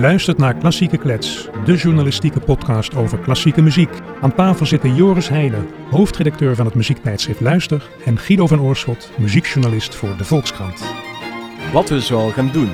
[0.00, 3.90] Luistert naar Klassieke Klets, de journalistieke podcast over klassieke muziek.
[4.20, 9.94] Aan tafel zitten Joris Heijnen, hoofdredacteur van het muziektijdschrift Luister, en Guido van Oorschot, muziekjournalist
[9.94, 10.84] voor de Volkskrant.
[11.72, 12.70] Wat we zoal gaan doen.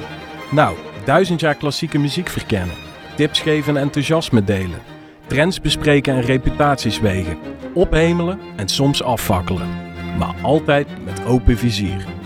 [0.50, 2.77] Nou, duizend jaar klassieke muziek verkennen.
[3.16, 4.80] Tips geven en enthousiasme delen.
[5.27, 7.39] Trends bespreken en reputaties wegen.
[7.75, 9.68] Ophemelen en soms afvakkelen.
[10.18, 12.21] Maar altijd met open vizier.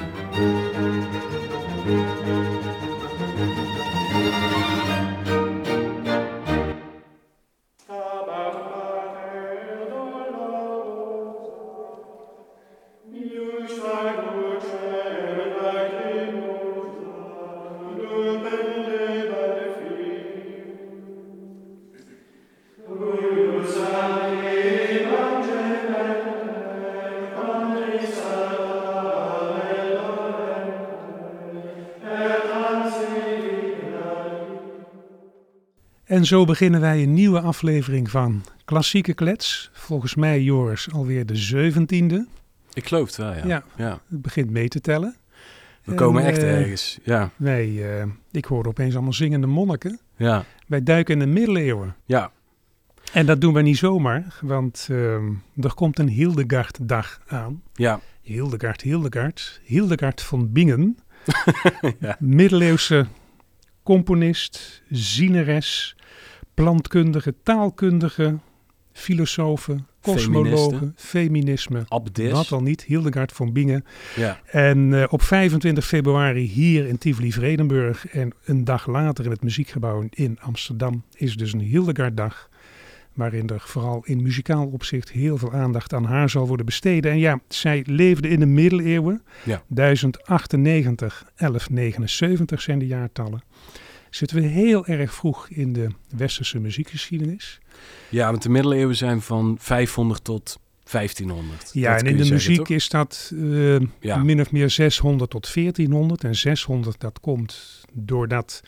[36.26, 39.70] En zo beginnen wij een nieuwe aflevering van Klassieke Klets.
[39.72, 42.26] Volgens mij, Joris, alweer de zeventiende.
[42.72, 43.46] Ik geloof het wel, ja.
[43.46, 43.64] Ja.
[43.76, 44.00] ja.
[44.08, 45.16] Het begint mee te tellen.
[45.84, 46.98] We komen En, echt eh, ergens.
[47.02, 49.98] Ja, Wij, eh, ik hoorde opeens allemaal zingende monniken.
[50.16, 51.96] ja, Wij duiken in de middeleeuwen.
[52.04, 52.30] ja.
[53.12, 57.62] En dat doen wij niet zomaar, want ehm, er komt een Hildegard-dag aan.
[57.74, 60.98] Ja, Hildegard, Hildegard, Hildegard van Bingen.
[61.98, 62.16] Ja.
[62.18, 63.06] Middeleeuwse
[63.86, 65.96] componist, zieneres,
[66.54, 68.38] plantkundige, taalkundige,
[68.92, 71.84] filosofe, kosmologe, feminisme.
[71.88, 72.30] abdis.
[72.30, 73.84] Wat al niet, Hildegard van Bingen.
[74.16, 79.42] Ja, En eh, op 25 februari hier in Tivoli-Vredenburg en een dag later in het
[79.42, 82.48] Muziekgebouw in Amsterdam is dus een Hildegard-dag.
[83.16, 87.10] Waarin er vooral in muzikaal opzicht heel veel aandacht aan haar zal worden besteden.
[87.12, 89.22] En ja, zij leefde in de middeleeuwen.
[89.44, 89.62] Ja.
[89.68, 93.42] 1098, 1179 zijn de jaartallen.
[94.10, 97.58] Zitten we heel erg vroeg in de westerse muziekgeschiedenis.
[98.08, 100.58] ja, want de middeleeuwen zijn van 500 tot
[100.90, 101.70] 1500.
[101.72, 102.68] Ja, Dat en in de zeggen, muziek toch?
[102.76, 104.16] is dat eh, Ja.
[104.16, 106.24] min of meer 600 tot 1400.
[106.24, 108.62] En 600 dat komt doordat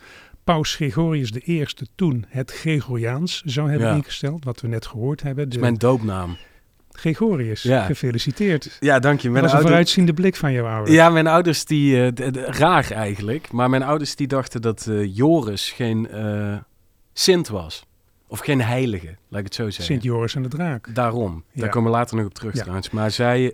[0.49, 1.65] Paus Gregorius I
[1.95, 3.93] toen het Gregoriaans zou hebben Ja.
[3.95, 4.43] ingesteld.
[4.43, 5.43] Wat we net gehoord hebben.
[5.43, 6.37] Dat De is mijn doopnaam.
[6.91, 7.85] Gregorius, Ja.
[7.85, 8.77] gefeliciteerd.
[8.79, 9.27] Ja, dank je.
[9.27, 10.95] Dat was een ouder- vooruitziende blik van jouw ouders.
[10.95, 12.01] Ja, mijn ouders die...
[12.03, 13.51] eh, d- d- raar eigenlijk.
[13.51, 16.57] Maar mijn ouders die dachten dat eh, Joris geen eh,
[17.13, 17.85] sint was.
[18.27, 19.83] Of geen heilige, laat ik het zo zeggen.
[19.85, 20.95] Sint Joris en de Draak.
[20.95, 21.43] Daarom.
[21.51, 21.61] Ja.
[21.61, 22.59] Daar komen we later nog op terug Ja.
[22.59, 22.89] trouwens.
[22.89, 23.53] Maar zij,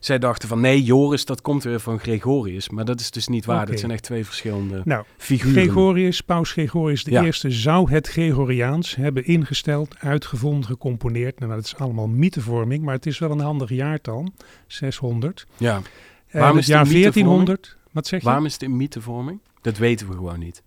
[0.00, 2.68] zij dachten van nee, Joris, dat komt weer van Gregorius.
[2.68, 3.66] Maar dat is dus niet waar.
[3.66, 5.62] Dat zijn echt twee verschillende Nou, figuren.
[5.62, 7.24] Gregorius, Paus Gregorius Ja.
[7.24, 11.38] I zou het Gregoriaans hebben ingesteld, uitgevonden, gecomponeerd.
[11.38, 14.32] Nou, dat is allemaal mythevorming, maar het is wel een handig jaartal,
[14.66, 15.46] 600.
[15.56, 15.80] Ja.
[16.26, 17.46] En Waarom is het jaar een mythevorming?
[17.46, 18.26] 1400, wat zeg je?
[18.26, 19.40] Waarom is het in mythevorming?
[19.62, 20.62] Dat weten we gewoon niet.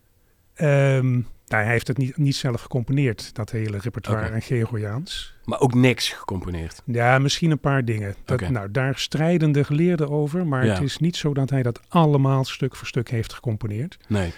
[0.53, 1.23] Ehm, nou,
[1.55, 4.33] hij heeft het niet, niet zelf gecomponeerd, dat hele repertoire Oké.
[4.33, 5.33] aan Gregoriaans.
[5.45, 6.81] Maar ook niks gecomponeerd.
[6.85, 8.15] Ja, misschien een paar dingen.
[8.25, 8.49] Dat.
[8.49, 10.73] Nou, daar strijden de geleerden over, maar Ja.
[10.73, 13.97] het is niet zo dat hij dat allemaal stuk voor stuk heeft gecomponeerd.
[14.07, 14.33] Nee.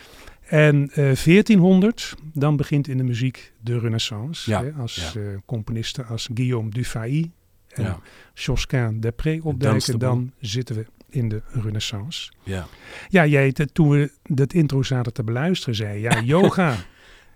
[0.45, 4.49] En eh 1400, dan begint in de muziek de renaissance.
[4.51, 5.21] Ja, Hè, als ja.
[5.21, 7.31] eh, componisten als Guillaume Dufay
[7.69, 7.99] en Ja.
[8.33, 12.31] Josquin Després opduiken, dan zitten we in de renaissance.
[12.43, 12.67] Ja.
[13.09, 16.75] Ja, jij, toen we dat intro zaten te beluisteren, zei ja, yoga.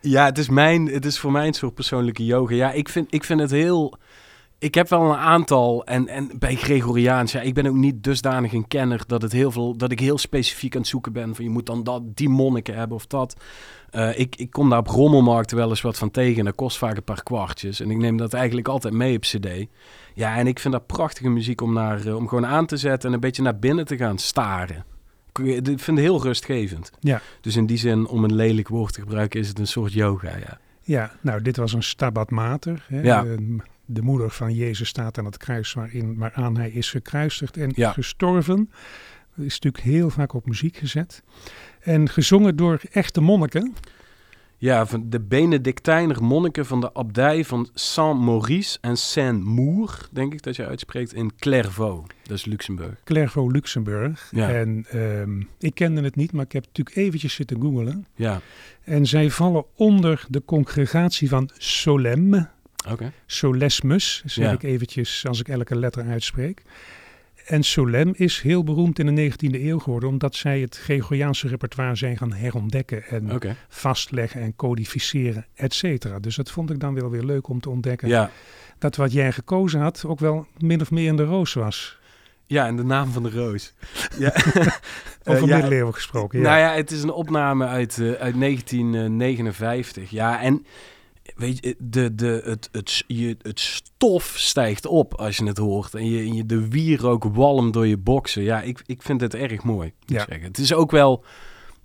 [0.01, 2.55] Ja, het is, mijn, het is voor mij een soort persoonlijke yoga.
[2.55, 3.97] Ja, ik vind, ik vind het heel...
[4.57, 8.53] Ik heb wel een aantal, en, en bij Gregoriaans, ja, ik ben ook niet dusdanig
[8.53, 11.43] een kenner dat, het heel veel, dat ik heel specifiek aan het zoeken ben van
[11.43, 13.35] je moet dan dat, die monniken hebben of dat.
[13.89, 16.77] Eh, ik, ik kom daar op rommelmarkten wel eens wat van tegen en dat kost
[16.77, 17.79] vaak een paar kwartjes.
[17.79, 19.47] En ik neem dat eigenlijk altijd mee op cd.
[20.13, 23.09] Ja, en ik vind dat prachtige muziek om, naar, eh, om gewoon aan te zetten
[23.09, 24.85] en een beetje naar binnen te gaan staren.
[25.39, 26.91] Ik ik vind het heel rustgevend.
[27.00, 27.22] Ja.
[27.41, 30.38] Dus in die zin, om een lelijk woord te gebruiken, is het een soort yoga,
[30.38, 30.59] ja.
[30.81, 32.85] ja, nou, dit was een Stabat Mater.
[32.88, 33.25] Hè, Ja.
[33.25, 33.38] eh,
[33.85, 37.91] de moeder van Jezus staat aan het kruis waarin, waaraan hij is gekruisigd en Ja.
[37.91, 38.69] gestorven.
[39.35, 41.24] Dat is natuurlijk heel vaak op muziek gezet.
[41.80, 43.74] En gezongen door echte monniken.
[44.61, 50.56] Ja, van de Benedictijner monniken van de abdij van Saint-Maurice en Saint-Mour, denk ik dat
[50.56, 52.09] je uitspreekt, in Clairvaux.
[52.23, 52.95] Dat is Luxemburg.
[53.03, 54.27] Clairvaux, Luxemburg.
[54.31, 54.50] Ja.
[54.50, 58.06] En ehm, ik kende het niet, maar ik heb natuurlijk eventjes zitten googelen.
[58.15, 58.41] Ja,
[58.83, 62.47] En zij vallen onder de congregatie van Solem.
[62.91, 63.12] oké.
[63.25, 64.51] Solesmus, zeg Ja.
[64.51, 66.62] ik eventjes als ik elke letter uitspreek.
[67.50, 71.96] En Solem is heel beroemd in de 19e eeuw geworden, omdat zij het Gregoriaanse repertoire
[71.96, 76.19] zijn gaan herontdekken en vastleggen en codificeren, et cetera.
[76.19, 78.07] Dus dat vond ik dan wel weer leuk om te ontdekken.
[78.07, 78.31] Ja.
[78.78, 82.00] Dat wat jij gekozen had ook wel min of meer in de roos was.
[82.46, 83.74] ja, en de naam van de roos.
[84.18, 84.34] ja.
[85.24, 86.46] Over ja, middeleeuwen gesproken, ja.
[86.46, 90.10] Nou ja, het is een opname uit, eh, uit 1959.
[90.10, 90.66] Ja, en
[91.35, 95.93] weet je, de, de, het, het, je, het stof stijgt op als je het hoort.
[95.93, 98.43] En je, je, de wierook walmt door je boksen.
[98.43, 99.91] Ja, ik, ik vind het erg mooi.
[100.05, 100.25] Ja.
[100.27, 100.47] zeggen.
[100.47, 101.23] Het is ook wel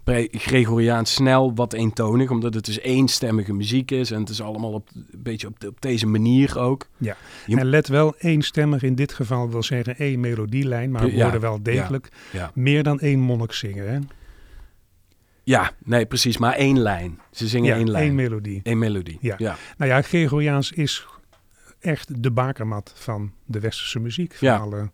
[0.05, 4.11] bij Gregoriaans snel wat eentonig, omdat het dus eenstemmige muziek is.
[4.11, 6.89] En het is allemaal op, een beetje op, de- op deze manier ook.
[6.99, 7.17] Ja.
[7.47, 11.23] Je- En let wel, eenstemmig in dit geval wil zeggen één melodielijn, maar we Ja,
[11.23, 12.51] worden wel degelijk Ja.
[12.55, 13.91] meer dan één monnik zingen.
[13.93, 13.99] Hè?
[15.45, 16.37] Ja, nee, precies.
[16.39, 17.21] Maar één lijn.
[17.31, 18.05] Ze zingen ja, één lijn.
[18.05, 18.61] één melodie.
[18.63, 19.19] Eén melodie.
[19.21, 19.35] Ja.
[19.39, 19.57] ja.
[19.77, 21.07] Nou ja, Gregoriaans is
[21.81, 24.35] echt de bakermat van de westerse muziek.
[24.35, 24.57] Van Ja.
[24.57, 24.91] alle,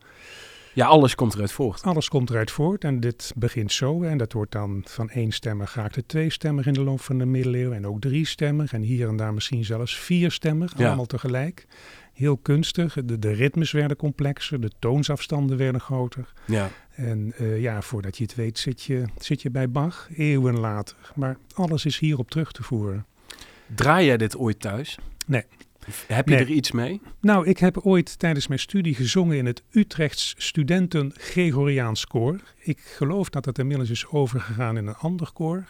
[0.75, 1.83] Ja, alles komt eruit voort.
[1.83, 4.03] alles komt eruit voort en dit begint zo.
[4.03, 7.77] En dat wordt dan van eenstemmig raakt het tweestemmig in de loop van de middeleeuwen.
[7.77, 10.87] En ook driestemmig en hier en daar misschien zelfs vierstemmig, Ja.
[10.87, 11.67] allemaal tegelijk.
[12.13, 12.97] Heel kunstig.
[13.05, 16.33] De, de ritmes werden complexer, de toonsafstanden werden groter.
[16.47, 16.71] Ja.
[16.91, 20.97] En eh, ja, voordat je het weet zit je, zit je bij Bach, eeuwen later.
[21.15, 23.07] Maar alles is hierop terug te voeren.
[23.75, 24.99] Draai jij dit ooit thuis?
[25.27, 25.45] Nee.
[26.07, 26.43] Heb je Nee.
[26.45, 27.01] er iets mee?
[27.21, 32.41] Nou, ik heb ooit tijdens mijn studie gezongen in het Utrechts Studenten Gregoriaans Koor.
[32.59, 35.65] Ik geloof dat het inmiddels is overgegaan in een ander koor.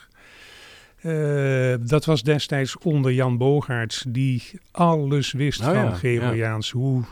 [1.01, 6.71] Eh, dat was destijds onder Jan Bogaerts, die alles wist Oh van ja, Gregoriaans.
[6.71, 7.05] Hoe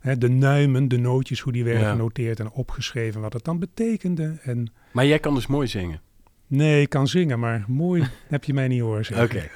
[0.00, 1.90] hè, de nuimen, de nootjes, hoe die werden Ja.
[1.90, 4.38] genoteerd en opgeschreven, wat het dan betekende.
[4.42, 6.00] En Maar jij kan dus mooi zingen.
[6.46, 9.24] nee, ik kan zingen, maar mooi heb je mij niet horen zeggen.
[9.26, 9.50] Oké.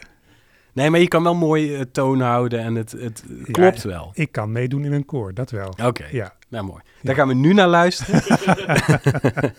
[0.72, 4.10] Nee, maar je kan wel mooi het toon houden en het, het Ja, klopt wel.
[4.14, 5.74] Ik kan meedoen in een koor, dat wel.
[5.84, 6.34] Oké, Ja.
[6.48, 6.82] nou mooi.
[7.02, 8.22] Daar gaan we nu naar luisteren.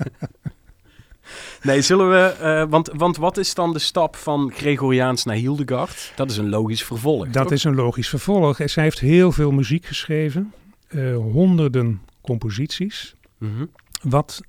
[1.64, 2.36] nee, zullen we...
[2.40, 6.12] eh, want, want wat is dan de stap van Gregoriaans naar Hildegard?
[6.16, 7.52] Dat is een logisch vervolg, Dat toch?
[7.52, 8.60] is een logisch vervolg.
[8.60, 10.54] En Zij heeft heel veel muziek geschreven,
[10.88, 13.16] eh, honderden composities.
[13.38, 13.66] Mhm.
[14.02, 14.42] Wat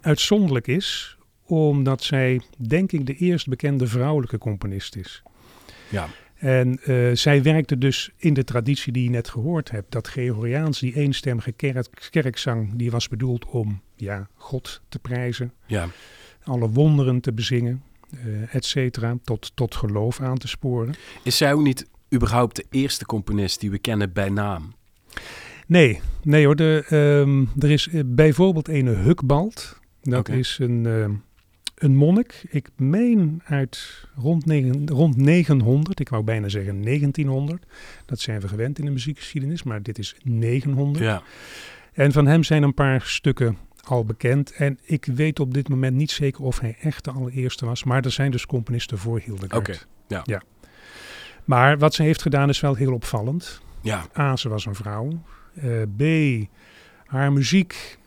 [0.00, 1.16] uitzonderlijk is,
[1.46, 5.22] omdat zij, denk ik, de eerst bekende vrouwelijke componist is.
[5.94, 6.08] Ja.
[6.34, 9.92] En eh, zij werkte dus in de traditie die je net gehoord hebt.
[9.92, 15.88] Dat Gregoriaans, die eenstemmige kerk, kerkzang, die was bedoeld om ja, God te prijzen, ja.
[16.42, 20.94] alle wonderen te bezingen, eh et cetera, tot, tot geloof aan te sporen.
[21.22, 24.72] Is zij ook niet überhaupt de eerste componist die we kennen bij naam?
[25.66, 26.56] Nee, nee hoor.
[26.56, 29.78] De, ehm, er is eh, bijvoorbeeld een Huckbald.
[30.02, 31.12] Dat is een, ehm,
[31.74, 32.44] een monnik.
[32.48, 36.00] Ik meen uit rond, negen, rond 900.
[36.00, 37.66] Ik wou bijna zeggen 1900.
[38.06, 41.04] Dat zijn we gewend in de muziekgeschiedenis, maar dit is 900.
[41.04, 41.22] Ja.
[41.92, 44.52] En van hem zijn een paar stukken al bekend.
[44.52, 47.84] En ik weet op dit moment niet zeker of hij echt de allereerste was.
[47.84, 49.68] Maar er zijn dus componisten voor Hildegard.
[49.68, 50.20] Oké, ja.
[50.24, 50.42] ja.
[51.44, 53.62] Maar wat ze heeft gedaan is wel heel opvallend.
[53.80, 54.06] Ja.
[54.18, 55.22] A, ze was een vrouw.
[55.54, 56.02] Eh, B,
[57.06, 57.98] haar muziek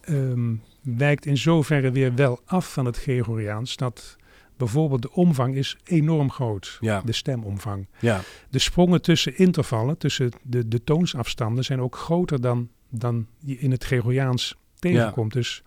[0.00, 0.54] ehm,
[0.96, 3.76] wijkt in zoverre weer wel af van het Gregoriaans.
[3.76, 4.16] Dat
[4.56, 6.76] bijvoorbeeld de omvang is enorm groot.
[6.80, 7.02] Ja.
[7.04, 7.86] De stemomvang.
[7.98, 8.20] Ja.
[8.50, 13.70] De sprongen tussen intervallen, tussen de, de toonsafstanden, zijn ook groter dan, dan je in
[13.70, 15.32] het Gregoriaans tegenkomt.
[15.32, 15.62] Dus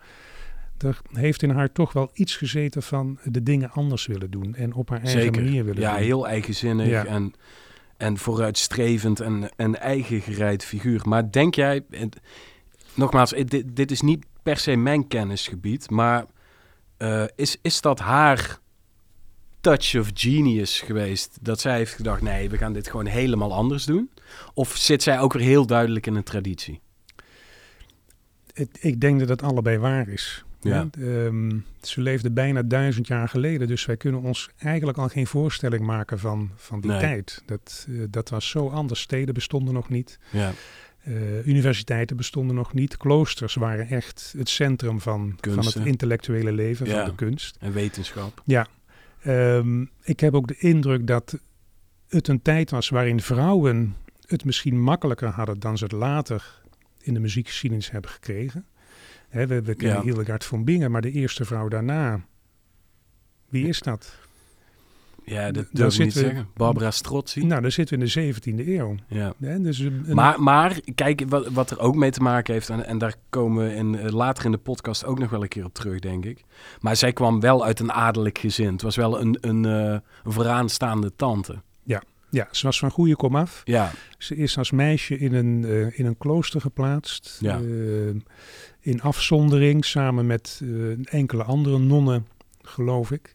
[0.78, 4.54] er heeft in haar toch wel iets gezeten van de dingen anders willen doen.
[4.54, 5.42] En op haar eigen Zeker.
[5.42, 6.02] manier willen Ja, doen.
[6.02, 7.04] heel eigenzinnig Ja.
[7.04, 7.34] en,
[7.96, 11.00] en vooruitstrevend en een eigen gereid figuur.
[11.08, 11.84] Maar denk jij,
[12.94, 16.24] nogmaals, eh, dit, dit is niet per se mijn kennisgebied, maar
[16.96, 18.58] eh, is, is dat haar
[19.60, 21.38] touch of genius geweest?
[21.40, 24.10] Dat zij heeft gedacht, nee, we gaan dit gewoon helemaal anders doen?
[24.54, 26.80] Of zit zij ook weer heel duidelijk in een traditie?
[28.54, 30.44] Het- ik denk dat het allebei waar is.
[30.60, 30.88] Ja.
[31.00, 35.84] Ehm, ze leefde bijna duizend jaar geleden, dus wij kunnen ons eigenlijk al geen voorstelling
[35.86, 37.00] maken van, van die Nee.
[37.00, 37.42] tijd.
[37.46, 39.00] Dat, eh, dat was zo anders.
[39.00, 40.52] Steden bestonden nog niet, Ja,
[41.02, 46.86] eh, universiteiten bestonden nog niet, kloosters waren echt het centrum van, van het intellectuele leven,
[46.86, 47.00] Ja.
[47.00, 47.56] van de kunst.
[47.60, 48.42] en wetenschap.
[49.22, 51.38] Ehm, ik heb ook de indruk dat
[52.08, 56.60] het een tijd was waarin vrouwen het misschien makkelijker hadden dan ze het later
[57.00, 58.66] in de muziekgeschiedenis hebben gekregen.
[59.28, 60.02] Hè, we, we kennen Ja.
[60.02, 62.24] Hildegard von Bingen, maar de eerste vrouw daarna,
[63.48, 64.18] wie is dat?
[65.24, 66.48] Ja, dat durf ik niet zeggen.
[66.54, 67.44] Barbara Strozzi.
[67.44, 68.94] Nou, daar zitten we in de 17e eeuw.
[69.08, 69.34] Ja.
[69.38, 72.98] Dus een, Maar, maar kijk, wat, wat er ook mee te maken heeft, en, en
[72.98, 75.74] daar komen we in, eh, later in de podcast ook nog wel een keer op
[75.74, 76.44] terug, denk ik.
[76.80, 78.72] Maar zij kwam wel uit een adellijk gezin.
[78.72, 81.62] Het was wel een, een, eh, een vooraanstaande tante.
[82.30, 83.60] ja, ze was van goede kom af.
[83.64, 87.38] Ja, Ze is als meisje in een, eh, in een klooster geplaatst.
[87.40, 87.60] Ja.
[88.80, 90.62] in afzondering samen met
[91.04, 92.26] enkele andere nonnen,
[92.62, 93.34] geloof ik.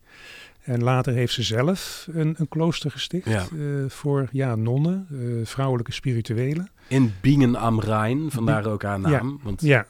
[0.68, 3.40] En later heeft ze zelf een, een klooster gesticht Ja.
[3.40, 3.48] eh,
[3.88, 6.70] voor ja, nonnen, eh, vrouwelijke spirituelen.
[6.90, 9.08] In Bingen am Rijn, vandaar ook haar Ja.
[9.10, 9.40] naam.
[9.44, 9.86] Want Ja,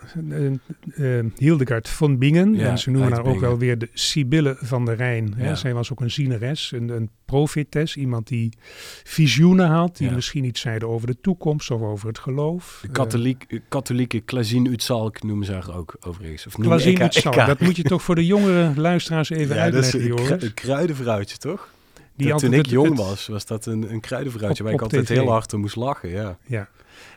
[0.95, 2.53] eh, Hildegard von Bingen.
[2.53, 5.33] Ja, en ze noemen haar ook wel weer de Sibylle van de Rijn.
[5.37, 5.47] Hè.
[5.47, 5.55] Ja.
[5.55, 7.95] Zij was ook een zieneres, een, een profetes.
[7.95, 8.53] Iemand die
[9.03, 10.13] visioenen had, die Ja.
[10.15, 12.79] misschien iets zeiden over de toekomst of over het geloof.
[12.81, 16.47] de katholiek, katholieke Klazien Utzalk noemen ze haar ook overigens.
[16.47, 19.93] Of Klazien Utzalk, dat moet je toch voor de jongere luisteraars even ja, dat is
[20.75, 21.27] uitleggen, een, kru- Joris.
[21.27, 21.75] een kruidenvrouwtje, toch?
[22.15, 24.77] Die Dat toen ik het- jong het- was, was dat een, een kruidenvrouwtje Op- waar
[24.77, 25.09] ik altijd tv.
[25.15, 26.09] heel hard om moest lachen.
[26.09, 26.37] Ja.
[26.45, 26.69] Ja.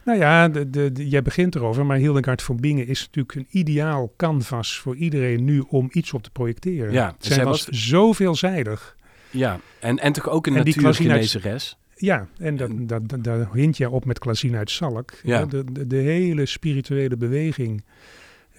[0.05, 3.47] Nou ja, de, de, de- jij begint erover, maar Hildegard von Bingen is natuurlijk een
[3.61, 6.93] ideaal canvas voor iedereen nu om iets op te projecteren.
[6.93, 8.97] Ja, Zij zij was, was- zo veelzijdig.
[9.31, 11.77] ja, en, en toch ook een natuurgenezeres.
[11.97, 15.13] Ja, en dat, dat, dat, daar hint je op met Klazien uit Salk.
[15.23, 15.45] Ja.
[15.47, 17.85] De, de, de hele spirituele beweging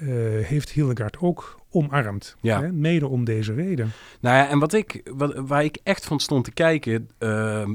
[0.02, 0.08] eh,
[0.46, 2.36] heeft Hildegard ook omarmd.
[2.42, 2.62] Ja.
[2.62, 2.72] Hè?
[2.72, 3.92] Mede om deze reden.
[4.20, 7.74] Nou ja, en wat ik, wat, waar ik echt van stond te kijken, ehm,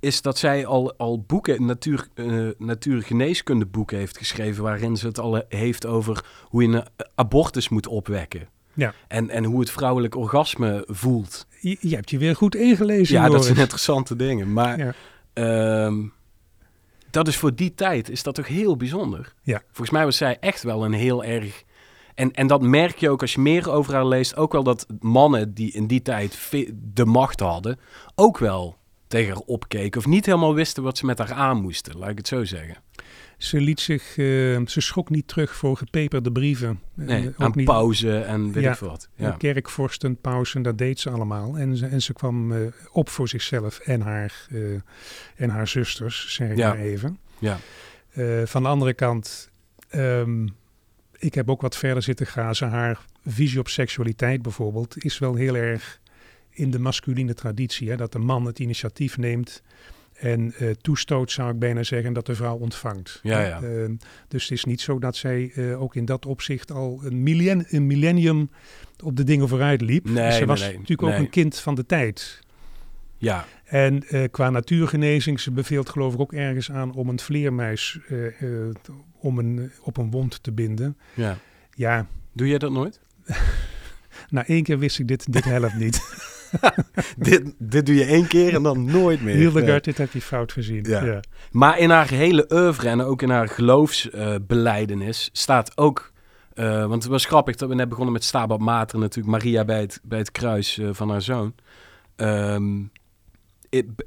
[0.00, 5.42] is dat zij al, al boeken, natuur, eh natuurgeneeskundeboeken heeft geschreven, waarin ze het al
[5.48, 6.84] heeft over hoe je een
[7.14, 8.48] abortus moet opwekken.
[8.72, 8.94] Ja.
[9.08, 11.46] En, en hoe het vrouwelijk orgasme voelt.
[11.60, 14.52] Je, je hebt je weer goed ingelezen, Ja, dat zijn interessante dingen.
[14.52, 14.94] Maar Ja.
[15.32, 15.94] ehm,
[17.14, 19.34] dat is voor die tijd, is dat toch heel bijzonder.
[19.42, 19.62] Ja.
[19.66, 21.62] Volgens mij was zij echt wel een heel erg...
[22.14, 24.36] En, en dat merk je ook als je meer over haar leest.
[24.36, 26.50] Ook wel dat mannen die in die tijd
[26.94, 27.78] de macht hadden...
[28.14, 28.76] ook wel
[29.14, 30.00] tegen haar opkeken.
[30.00, 31.98] Of niet helemaal wisten wat ze met haar aan moesten.
[31.98, 32.76] Laat ik het zo zeggen.
[33.38, 34.24] Ze liet zich, eh,
[34.66, 36.80] ze schrok niet terug voor gepeperde brieven.
[36.94, 38.70] Nee, Eh, aan niet- pauze en weet Ja.
[38.70, 39.08] ik veel wat.
[39.16, 39.30] Ja.
[39.30, 41.58] Kerkvorsten, pausen, dat deed ze allemaal.
[41.58, 42.58] En ze, en ze kwam eh,
[42.92, 44.46] op voor zichzelf en haar,
[45.36, 46.68] en haar zusters, zeg ik Ja.
[46.68, 47.18] maar even.
[47.38, 47.58] Ja.
[48.44, 49.50] Van de andere kant,
[49.88, 50.46] ehm,
[51.18, 52.68] ik heb ook wat verder zitten grazen.
[52.68, 56.00] Haar visie op seksualiteit bijvoorbeeld is wel heel erg
[56.54, 57.90] in de masculine traditie.
[57.90, 57.96] Hè?
[57.96, 59.62] Dat de man het initiatief neemt
[60.14, 63.20] en eh, toestoot, zou ik bijna zeggen, dat de vrouw ontvangt.
[63.22, 63.62] Ja, ja.
[63.62, 63.94] Ehm,
[64.28, 67.86] dus het is niet zo dat zij eh, ook in dat opzicht al een, een
[67.86, 68.50] millennium
[69.02, 70.04] op de dingen vooruit liep.
[70.04, 72.40] Nee, ze nee, was nee, natuurlijk ook een kind van de tijd.
[73.18, 73.44] ja.
[73.64, 77.98] En eh, qua natuurgenezing, ze beveelt geloof ik ook ergens aan om een vleermuis
[79.18, 80.98] om een, op een wond te binden.
[81.14, 81.38] ja.
[81.76, 83.00] Ja, Doe jij dat nooit?
[84.30, 86.00] na één keer wist ik dit, dit helft niet.
[87.16, 89.34] dit, dit doe je één keer en dan nooit meer.
[89.34, 90.84] Hildegard, dit heb je fout gezien.
[90.88, 91.04] Ja.
[91.04, 91.20] Ja.
[91.50, 96.12] Maar in haar hele oeuvre en ook in haar geloofsbeleidenis staat ook...
[96.54, 99.36] eh, want het was grappig dat we net begonnen met Stabat Mater natuurlijk.
[99.36, 101.54] Maria bij het, bij het kruis eh, van haar zoon.
[102.16, 102.82] Ehm,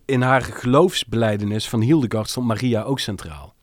[0.06, 3.56] in haar geloofsbeleidenis van Hildegard stond Maria ook centraal.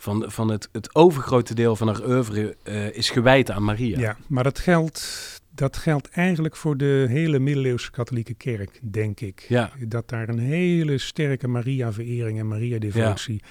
[0.00, 0.12] Ja.
[0.12, 3.98] Van, van het, het overgrote deel van haar oeuvre eh, is gewijd aan Maria.
[3.98, 9.44] Ja, maar dat geldt, dat geldt eigenlijk voor de hele middeleeuwse katholieke kerk, denk ik.
[9.48, 9.70] Ja.
[9.88, 13.42] Dat daar een hele sterke Maria-verering en Maria-devotie.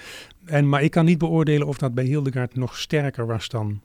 [0.44, 3.80] En Maar ik kan niet beoordelen of dat bij Hildegard nog sterker was dan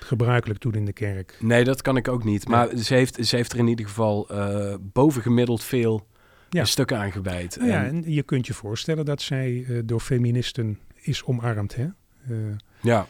[0.00, 1.36] gebruikelijk toen in de kerk.
[1.40, 2.48] Nee, dat kan ik ook niet.
[2.48, 6.06] Maar ze, heeft, ze heeft er in ieder geval eh, bovengemiddeld veel
[6.50, 6.64] Ja.
[6.64, 7.56] stukken aan gewijd.
[7.56, 11.74] Nou ja, En- en je kunt je voorstellen dat zij eh, door feministen is omarmd,
[11.76, 11.86] hè?
[12.28, 12.36] Eh,
[12.80, 13.06] Ja.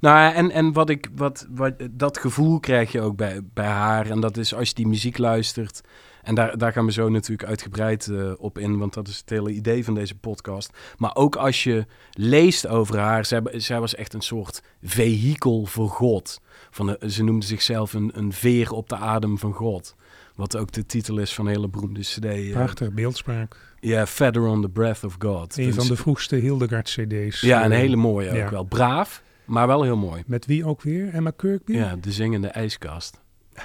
[0.00, 4.10] Nou, en, en wat ik, wat, wat, dat gevoel krijg je ook bij, bij haar.
[4.10, 5.80] En dat is als je die muziek luistert.
[6.22, 9.30] En daar, daar gaan we zo natuurlijk uitgebreid eh, op in, want dat is het
[9.30, 10.70] hele idee van deze podcast.
[10.96, 16.40] Maar ook als je leest over haar, zij, was echt een soort vehikel voor God.
[16.70, 19.94] Van, ze noemde zichzelf een, een veer op de adem van God.
[20.36, 22.24] Wat ook de titel is van een hele beroemde cd.
[22.24, 23.74] eh, prachtig beeldspraak.
[23.80, 25.56] Ja, Feather on the Breath of God.
[25.56, 27.40] Een Dus- van de vroegste Hildegard-cd's.
[27.40, 28.50] Ja, een eh, hele mooie ook ja.
[28.50, 28.64] wel.
[28.64, 30.22] Braaf, maar wel heel mooi.
[30.26, 31.08] Met wie ook weer?
[31.14, 31.72] Emma Kirkby?
[31.72, 33.20] Ja, de zingende ijskast.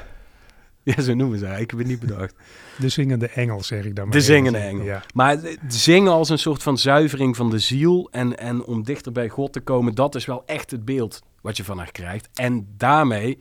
[0.84, 1.60] Ja, zo noemen ze haar.
[1.60, 2.36] Ik heb het niet bedacht.
[2.80, 4.14] De zingende engel, zeg ik dan maar.
[4.18, 4.86] De zingende engel.
[4.86, 5.04] Ja.
[5.14, 9.30] Maar zingen als een soort van zuivering van de ziel en, en om dichter bij
[9.30, 12.30] God te komen, dat is wel echt het beeld wat je van haar krijgt.
[12.34, 13.38] En daarmee,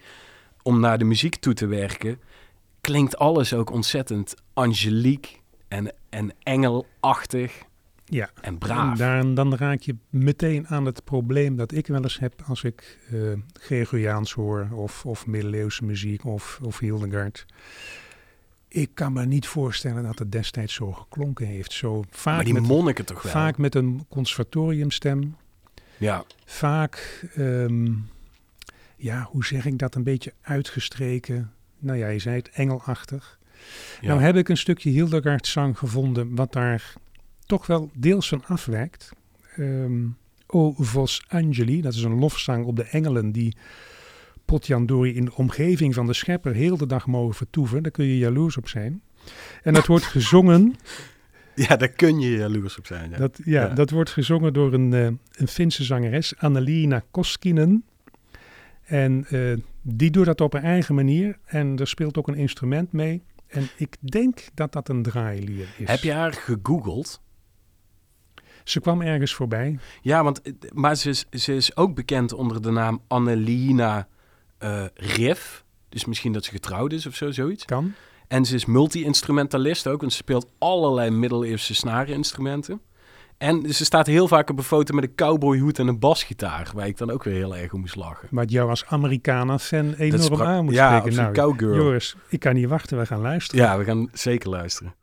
[0.63, 2.21] om naar de muziek toe te werken,
[2.81, 7.63] klinkt alles ook ontzettend angeliek en, en engelachtig
[8.05, 8.31] Ja.
[8.41, 8.91] en braaf.
[8.91, 12.63] En daar, dan raak je meteen aan het probleem dat ik wel eens heb als
[12.65, 13.19] ik eh
[13.53, 17.47] Gregoriaans hoor of, of middeleeuwse muziek of, of Hildegard.
[18.69, 21.73] Ik kan me niet voorstellen dat het destijds zo geklonken heeft.
[21.73, 23.33] Zo vaak, maar die met, monniken toch wel.
[23.33, 25.37] vaak met een conservatoriumstem.
[25.97, 27.93] Ja, Vaak, ehm,
[28.97, 31.53] ja, hoe zeg ik dat, een beetje uitgestreken.
[31.81, 33.39] Nou ja, je zei het, engelachtig.
[34.01, 34.09] ja.
[34.09, 36.93] Nou heb ik een stukje Hildegard zang gevonden wat daar
[37.47, 39.13] toch wel deels van afwijkt.
[39.57, 40.07] Ehm,
[40.47, 43.57] o Vos Angeli, dat is een lofzang op de engelen die
[44.45, 47.83] Potjandori in de omgeving van de schepper heel de dag mogen vertoeven.
[47.83, 49.03] Daar kun je jaloers op zijn.
[49.63, 50.75] En dat wordt gezongen,
[51.55, 53.11] Ja, daar kun je jaloers op zijn.
[53.11, 53.17] Ja.
[53.17, 53.75] dat, ja, Ja.
[53.75, 57.85] dat wordt gezongen door een, eh, een Finse zangeres, Annelina Koskinen.
[58.91, 61.39] En eh, die doet dat op haar eigen manier.
[61.45, 63.23] En er speelt ook een instrument mee.
[63.47, 65.89] En ik denk dat dat een draailier is.
[65.89, 67.21] Heb je haar gegoogeld?
[68.65, 69.79] Ze kwam ergens voorbij.
[70.03, 74.09] Ja, want, eh, maar ze is, ze is ook bekend onder de naam Annelina
[74.59, 75.65] eh Riff.
[75.89, 77.65] Dus misschien dat ze getrouwd is of zo, zoiets.
[77.65, 77.93] Kan.
[78.29, 82.81] En ze is multi-instrumentalist ook, want ze speelt allerlei middeleeuwse snareninstrumenten.
[83.41, 86.87] En ze staat heel vaak op een foto met een cowboyhoed en een basgitaar, waar
[86.87, 88.29] ik dan ook weer heel erg om moest lachen.
[88.31, 91.09] Wat jou als Americana-fan enorm aan moet ja, spreken.
[91.09, 91.37] absoluut.
[91.37, 91.75] Nou, Cowgirl.
[91.75, 92.99] Joris, ik kan niet wachten.
[92.99, 93.65] We gaan luisteren.
[93.65, 94.95] Ja, we gaan zeker luisteren.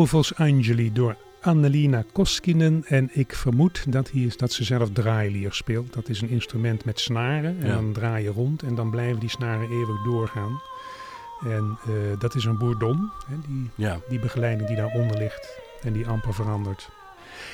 [0.00, 2.84] Ovos Angeli door Annelina Koskinen.
[2.86, 5.92] En ik vermoed dat, hier, dat ze zelf draailier speelt.
[5.92, 7.56] Dat is een instrument met snaren.
[7.60, 7.74] En Ja.
[7.74, 10.60] dan draai je rond en dan blijven die snaren eeuwig doorgaan.
[11.44, 15.48] En eh, dat is een bourdon, hè, die, Ja, die begeleiding die daaronder ligt.
[15.82, 16.88] En die amper verandert.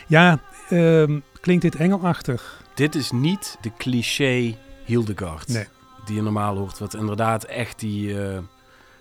[0.06, 2.62] Ja, ehm, klinkt dit engelachtig?
[2.74, 5.66] dit is niet de cliché Hildegard Nee.
[6.04, 6.78] die je normaal hoort.
[6.78, 8.38] Wat inderdaad echt die, eh,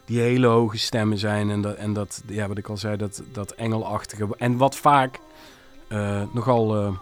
[0.05, 1.49] die hele hoge stemmen zijn.
[1.49, 4.27] En dat, en dat ja, wat ik al zei, dat, dat engelachtige.
[4.37, 5.19] En wat vaak
[5.87, 6.97] eh, nogal eh,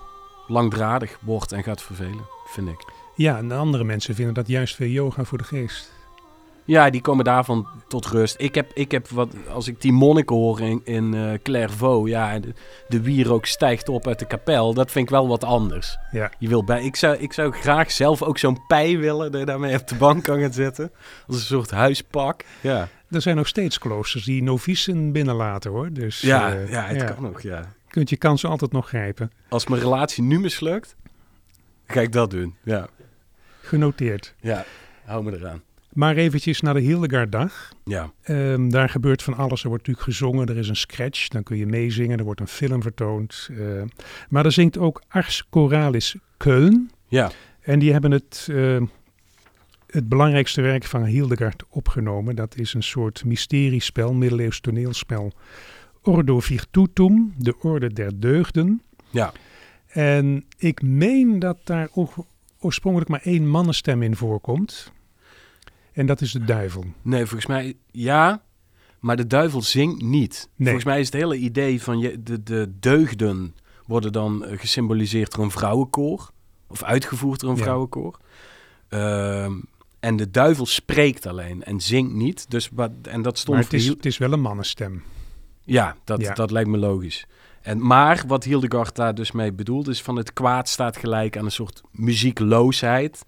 [0.48, 2.92] langdradig wordt en gaat vervelen, vind ik.
[3.16, 5.92] Ja, en de andere mensen vinden dat juist weer yoga voor de geest.
[6.65, 8.36] Ja, die komen daarvan tot rust.
[8.38, 12.39] Ik heb, ik heb wat, als ik die monniken hoor in, in eh, Clairvaux, ja,
[12.39, 12.54] de,
[12.88, 14.73] de wierook stijgt op uit de kapel.
[14.73, 15.97] Dat vind ik wel wat anders.
[16.12, 16.32] Ja.
[16.39, 19.45] Je wil bij, ik, zou, ik zou graag zelf ook zo'n pij willen, dat je
[19.45, 20.91] daarmee op de bank kan gaan zitten.
[21.28, 22.43] Als een soort huispak.
[22.62, 25.89] Ja, Er zijn nog steeds kloosters die novicen binnenlaten hoor.
[25.91, 27.06] Dus ja, eh, ja het ja.
[27.06, 27.73] kan nog, ja.
[27.88, 29.32] kunt je kansen altijd nog grijpen.
[29.49, 30.95] Als mijn relatie nu mislukt,
[31.88, 32.56] ga ik dat doen.
[32.63, 32.88] Ja,
[33.62, 34.34] Genoteerd.
[34.39, 34.65] ja
[35.06, 35.62] hou me eraan.
[35.93, 37.69] Maar eventjes naar de Hildegarddag.
[37.84, 39.63] Ja, Ehm, daar gebeurt van alles.
[39.63, 42.47] Er wordt natuurlijk gezongen, er is een scratch, dan kun je meezingen, er wordt een
[42.47, 43.49] film vertoond.
[43.60, 43.82] eh,
[44.29, 46.15] maar er zingt ook Ars Choralis
[46.47, 46.91] Köln.
[47.08, 48.82] ja, En die hebben het, eh,
[49.88, 52.36] het belangrijkste werk van Hildegard opgenomen.
[52.36, 55.32] Dat is een soort mysteriespel, middeleeuws toneelspel.
[56.01, 58.82] Ordo Virtutum, de orde der deugden.
[59.10, 59.32] ja.
[59.88, 61.89] En ik meen dat daar
[62.60, 64.91] oorspronkelijk maar één mannenstem in voorkomt.
[65.93, 66.86] En dat is de duivel.
[67.01, 68.43] Nee, volgens mij ja,
[68.99, 70.49] maar de duivel zingt niet.
[70.56, 70.67] Nee.
[70.67, 75.32] Volgens mij is het hele idee van je, de, de deugden worden dan eh, gesymboliseerd
[75.36, 76.32] door een vrouwenkoor.
[76.67, 77.63] Of uitgevoerd door een Ja.
[77.63, 78.19] vrouwenkoor.
[78.89, 79.53] Ehm,
[79.99, 82.49] en de duivel spreekt alleen en zingt niet.
[82.51, 85.03] Dus, wat, en dat stond Maar het is, het is wel een mannenstem.
[85.63, 86.34] Ja, dat, Ja.
[86.34, 87.25] dat lijkt me logisch.
[87.62, 91.45] En, maar wat Hildegard daar dus mee bedoelt, is van het kwaad staat gelijk aan
[91.45, 93.25] een soort muziekloosheid.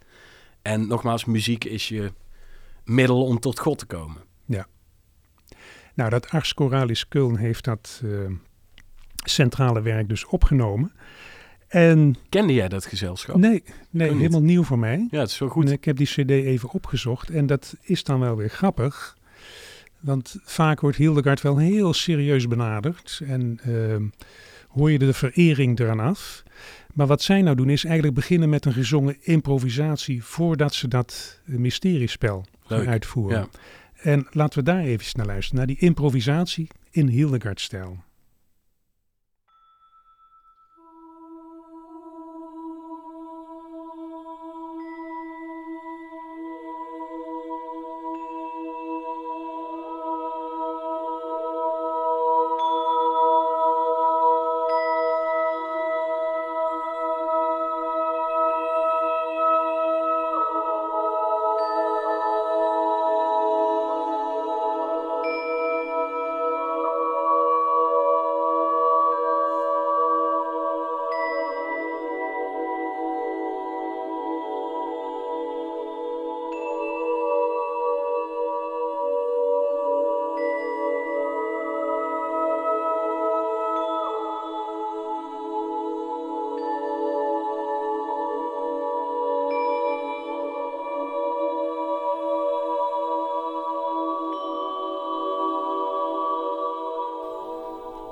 [0.62, 2.12] En nogmaals, muziek is je
[2.86, 4.24] middel om tot God te komen.
[5.96, 8.10] Nou, dat Ars Choralis Köln heeft dat eh,
[9.16, 10.92] centrale werk dus opgenomen.
[11.68, 13.36] En Kende jij dat gezelschap?
[13.36, 15.08] nee, nee helemaal nieuw voor mij.
[15.12, 15.66] Ja, het is wel goed.
[15.66, 19.18] En ik heb die cd even opgezocht en dat is dan wel weer grappig.
[20.00, 24.04] Want vaak wordt Hildegard wel heel serieus benaderd en ehm,
[24.68, 26.44] hoor je de verering eraan af.
[26.94, 31.40] Maar wat zij nou doen is eigenlijk beginnen met een gezongen improvisatie voordat ze dat
[31.46, 32.88] eh, mysteriespel gaan Leuk.
[32.88, 33.38] uitvoeren.
[33.38, 33.48] Ja.
[34.12, 37.98] En laten we daar even naar luisteren, naar die improvisatie in Hildegard-stijl.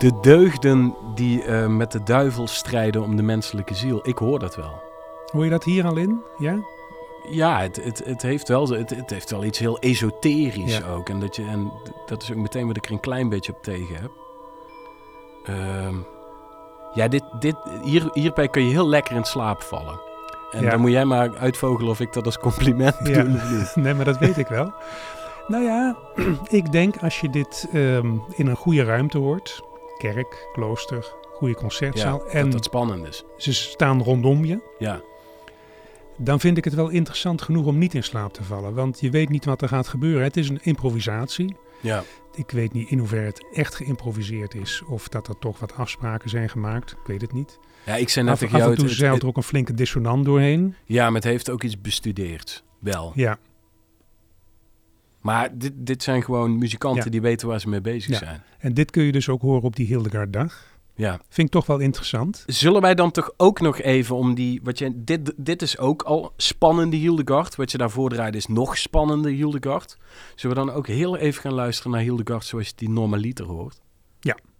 [0.03, 3.99] De deugden die eh, met de duivel strijden om de menselijke ziel.
[4.07, 4.81] Ik hoor dat wel.
[5.31, 6.21] Hoor je dat hier al in?
[6.37, 6.57] Ja?
[7.29, 10.87] Ja, het, het, het, heeft, wel, het, het heeft wel iets heel esoterisch Ja.
[10.87, 11.09] ook.
[11.09, 11.71] En dat, je, en
[12.05, 14.11] dat is ook meteen wat ik er een klein beetje op tegen heb.
[15.45, 15.95] Ehm,
[16.93, 19.99] ja, dit, dit, hier, hierbij kun je heel lekker in slaap vallen.
[20.51, 20.69] En Ja.
[20.69, 23.23] dan moet jij maar uitvogelen of ik dat als compliment Ja.
[23.23, 23.75] bedoel of niet.
[23.85, 24.73] Nee, maar dat weet ik wel.
[25.47, 25.95] Nou ja,
[26.59, 29.63] ik denk als je dit ehm, in een goede ruimte hoort,
[30.11, 33.23] kerk, klooster, goede Ja, concertzaal, en dat dat spannend is.
[33.37, 35.01] ze staan rondom je, Ja,
[36.17, 38.73] dan vind ik het wel interessant genoeg om niet in slaap te vallen.
[38.73, 40.23] Want je weet niet wat er gaat gebeuren.
[40.23, 41.55] Het is een improvisatie.
[41.81, 42.03] ja.
[42.35, 46.29] Ik weet niet in hoeverre het echt geïmproviseerd is of dat er toch wat afspraken
[46.29, 46.91] zijn gemaakt.
[46.91, 47.59] Ik weet het niet.
[47.85, 48.71] ja ik zei net Af, tegen af jou...
[48.73, 50.75] en toe het- het- er ook een flinke dissonant doorheen.
[50.85, 52.63] ja, maar het heeft ook iets bestudeerd.
[52.79, 53.11] Wel.
[53.15, 53.37] Ja,
[55.23, 57.09] Maar dit, dit zijn gewoon muzikanten Ja.
[57.09, 58.17] die weten waar ze mee bezig Ja.
[58.17, 58.43] zijn.
[58.59, 60.71] en dit kun je dus ook horen op die Hildegard-dag.
[60.95, 61.19] Ja.
[61.29, 62.43] Vind ik toch wel interessant.
[62.47, 64.59] Zullen wij dan toch ook nog even om die...
[64.63, 67.55] Wat je, dit, dit is ook al spannende Hildegard.
[67.55, 69.97] Wat je daarvoor draaide is nog spannender Hildegard.
[70.35, 73.81] Zullen we dan ook heel even gaan luisteren naar Hildegard zoals je die normaliter hoort?
[74.27, 74.52] O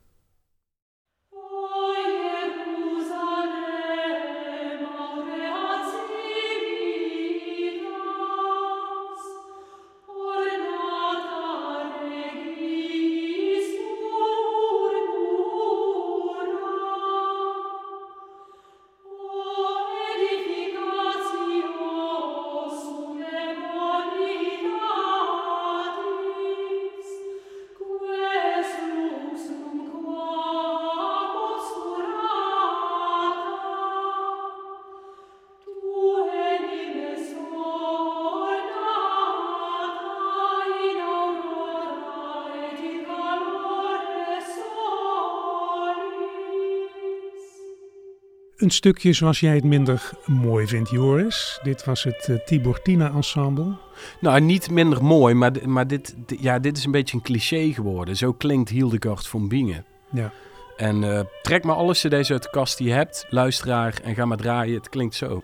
[48.63, 51.59] Een stukje zoals jij het minder mooi vindt, Joris.
[51.63, 53.75] Dit was het eh, Tiburtina Ensemble.
[54.19, 58.17] Nou, niet minder mooi, maar, maar dit, ja, dit is een beetje een cliché geworden.
[58.17, 59.85] Zo klinkt Hildegard van Bingen.
[60.11, 60.31] Ja.
[60.77, 64.25] En eh, trek maar alle cd's uit de kast die je hebt, luisteraar, en ga
[64.25, 64.75] maar draaien.
[64.75, 65.43] Het klinkt zo.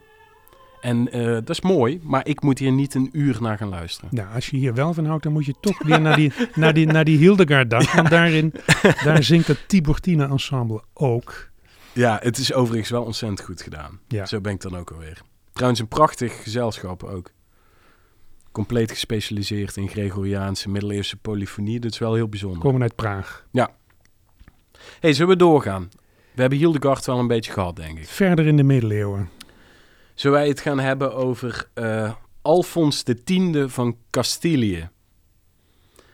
[0.81, 4.09] En eh, dat is mooi, maar ik moet hier niet een uur naar gaan luisteren.
[4.13, 6.73] Nou, als je hier wel van houdt, dan moet je toch weer naar die, naar
[6.73, 7.93] die, naar die Hildegard-dag.
[7.93, 8.53] Want daarin,
[9.03, 11.48] daar zingt het Tiburtina Ensemble ook.
[11.99, 13.99] Ja, het is overigens wel ontzettend goed gedaan.
[14.07, 14.25] Ja.
[14.25, 15.21] Zo ben ik dan ook alweer.
[15.53, 17.31] Trouwens, een prachtig gezelschap ook.
[18.51, 21.79] Compleet gespecialiseerd in Gregoriaanse middeleeuwse polyfonie.
[21.79, 22.61] Dat is wel heel bijzonder.
[22.61, 23.45] Komen uit Praag.
[24.99, 25.89] hey, zullen we doorgaan?
[26.33, 28.07] We hebben Hildegard wel een beetje gehad, denk ik.
[28.07, 29.29] Verder in de middeleeuwen.
[30.13, 33.13] Zullen wij het gaan hebben over eh, Alfons X
[33.65, 34.89] van Castilië?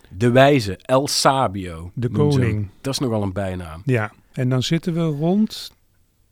[0.10, 1.92] De wijze, El Sabio.
[1.94, 2.70] De koning.
[2.82, 3.82] Dat is nogal een bijnaam.
[3.86, 5.74] Ja, en dan zitten we rond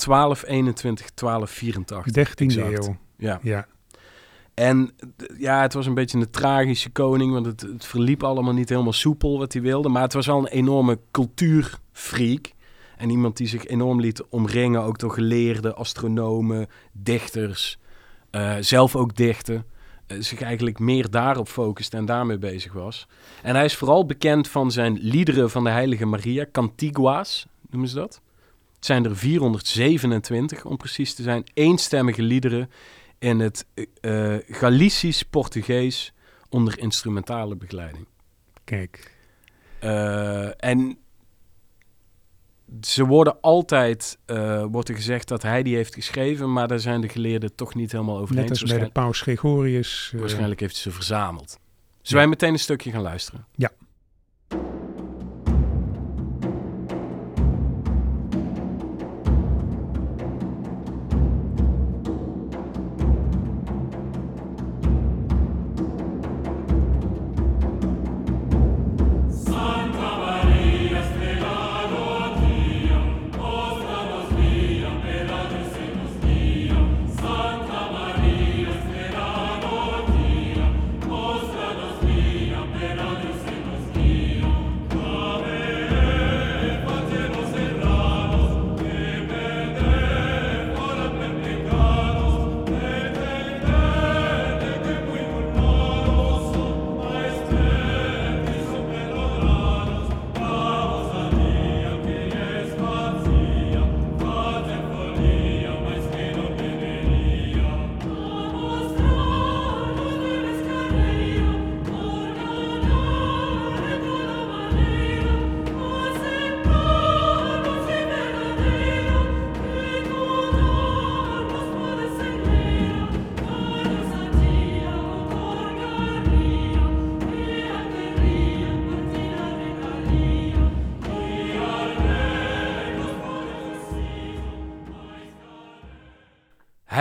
[0.06, 2.12] 1221, 1284.
[2.12, 2.88] 13e exact.
[2.88, 2.98] eeuw.
[3.18, 3.40] Ja.
[3.42, 3.68] Ja,
[4.54, 4.92] En
[5.38, 8.94] ja, het was een beetje een tragische koning, want het, het verliep allemaal niet helemaal
[8.94, 9.90] soepel wat hij wilde.
[9.90, 12.52] Maar het was wel een enorme cultuurfreak.
[12.98, 17.80] En iemand die zich enorm liet omringen, ook door geleerden, astronomen, dichters,
[18.30, 19.66] eh, zelf ook dichten.
[20.08, 23.08] Eh, zich eigenlijk meer daarop focuste en daarmee bezig was.
[23.42, 27.96] En hij is vooral bekend van zijn liederen van de Heilige Maria, Cantigua's, noemen ze
[27.96, 28.22] dat.
[28.84, 32.70] Het zijn er 427 om precies te zijn, eenstemmige liederen
[33.20, 33.66] in het
[34.02, 36.14] eh Galicisch-Portugees
[36.50, 38.08] onder instrumentale begeleiding.
[38.64, 39.16] kijk.
[39.80, 40.98] Eh, en
[42.82, 44.18] ze worden altijd,
[44.72, 47.92] wordt er gezegd dat hij die heeft geschreven, maar daar zijn de geleerden toch niet
[47.92, 50.14] helemaal over Net als bij de paus Gregorius.
[50.16, 51.60] Waarschijnlijk heeft hij ze verzameld.
[52.02, 53.46] Zullen wij meteen een stukje gaan luisteren?
[53.56, 53.72] Ja.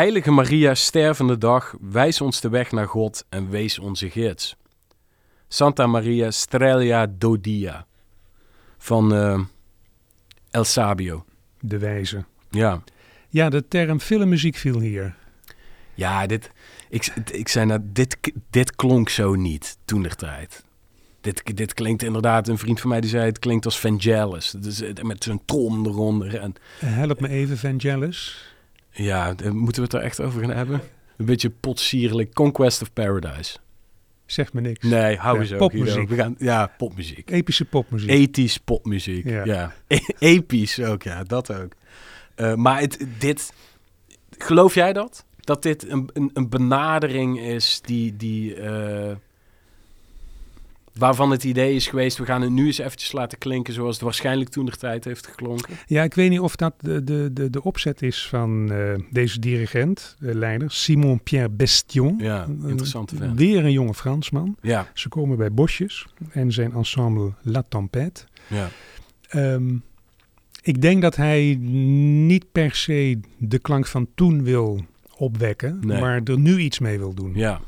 [0.03, 4.57] Heilige Maria, stervende dag, wijs ons de weg naar God en wees onze gids.
[5.49, 7.87] Santa Maria Strelia Dodia
[8.79, 9.41] van eh,
[10.51, 11.25] El Sabio.
[11.61, 12.25] De wijze.
[12.51, 12.83] Ja,
[13.29, 15.15] Ja, de term filmmuziek viel hier.
[15.95, 16.51] ja dit,
[16.89, 18.19] ik, ik zei nou, dit,
[18.51, 20.65] dit klonk zo niet toen der tijd.
[21.21, 24.55] Dit, dit klinkt inderdaad, een vriend van mij die zei, het klinkt als Vangelis.
[24.59, 26.39] Dus, met zo'n trom eronder.
[26.39, 28.51] En, Help me even, Vangelis.
[28.93, 30.81] Ja, moeten we het er echt over gaan hebben?
[31.17, 32.35] Een beetje potsierlijk.
[32.35, 33.57] Conquest of Paradise.
[34.27, 34.87] Zegt me niks.
[34.87, 36.09] Nee, hou Ja, eens popmuziek.
[36.09, 37.31] We gaan, ja, popmuziek.
[37.31, 38.11] Epische popmuziek.
[38.11, 39.29] Ethisch popmuziek.
[39.29, 39.45] Ja.
[39.45, 39.73] Ja.
[39.87, 41.73] E- Episch ook, ja, dat ook.
[42.35, 43.53] Eh, maar het, dit,
[44.39, 45.25] geloof jij dat?
[45.41, 49.17] Dat dit een, een, een benadering is die, die eh,
[50.99, 54.05] waarvan het idee is geweest, we gaan het nu eens eventjes laten klinken zoals het
[54.05, 55.75] waarschijnlijk toen de tijd heeft geklonken.
[55.87, 59.39] Ja, ik weet niet of dat de, de, de, de opzet is van eh, deze
[59.39, 62.15] dirigent, de leider, Simon-Pierre Bestion.
[62.19, 63.39] Ja, interessante vent.
[63.39, 64.57] Weer een jonge Fransman.
[64.63, 68.25] Ja, Ze komen bij Bosjes en zijn ensemble La Tempête.
[68.49, 68.69] ja,
[69.29, 69.75] Ehm,
[70.63, 71.57] ik denk dat hij
[72.27, 74.81] niet per se de klank van toen wil
[75.17, 76.01] opwekken, Nee.
[76.01, 77.33] maar er nu iets mee wil doen.
[77.35, 77.61] ja,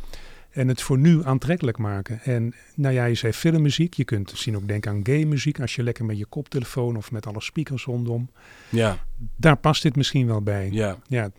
[0.55, 2.21] En het voor nu aantrekkelijk maken.
[2.23, 3.95] En nou ja, je zei filmmuziek.
[3.95, 7.11] Je kunt misschien ook denken aan gay muziek als je lekker met je koptelefoon of
[7.11, 8.29] met alle speakers rondom.
[8.69, 8.99] ja,
[9.37, 10.69] Daar past dit misschien wel bij.
[10.73, 10.99] ja.
[11.09, 11.31] Ja.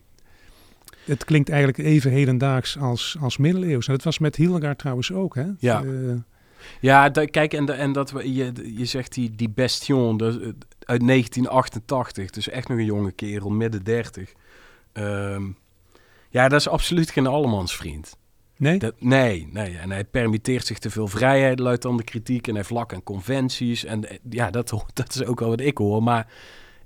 [1.06, 3.88] Het klinkt eigenlijk even hedendaags als, als middeleeuws.
[3.88, 5.46] En dat was met Hildegard trouwens ook, hè?
[5.60, 5.84] Ja.
[5.84, 5.90] Eh,
[6.80, 10.26] Ja, kijk, en, de- en dat we, je, je zegt die, die Bestion eh,
[10.80, 14.32] uit 1988, dus echt nog een jonge kerel, midden 30.
[14.94, 15.44] Ehm,
[16.30, 18.18] ja, dat is absoluut geen allemansvriend.
[18.58, 18.80] Nee?
[18.80, 19.78] Dat, nee, nee.
[19.78, 22.48] En hij permitteert zich te veel vrijheid, luidt dan de kritiek.
[22.48, 23.86] En hij vlak aan conventies.
[23.86, 26.04] En eh, ja, dat, dat is ook wel wat ik hoor.
[26.04, 26.28] Maar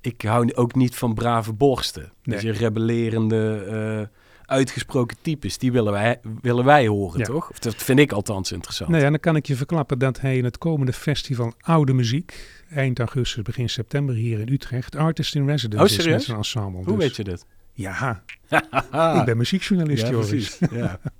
[0.01, 2.11] ik hou ook niet van brave borsten.
[2.23, 2.53] Dus Nee.
[2.53, 3.65] je rebellerende,
[4.09, 7.25] eh, uitgesproken types, die willen wij, willen wij horen, Ja.
[7.25, 7.49] toch?
[7.49, 8.89] Of dat vind ik althans interessant.
[8.89, 12.61] Nou ja, dan kan ik je verklappen dat hij in het komende festival Oude Muziek,
[12.69, 16.83] eind augustus, begin september hier in Utrecht, Artist in Residence Oh, is met zijn ensemble.
[16.83, 17.45] Hoe Dus- weet je dit?
[17.73, 18.23] Ja,
[19.19, 20.27] ik ben muziekjournalist, ja, Joris.
[20.29, 20.59] precies.
[20.71, 20.99] Ja.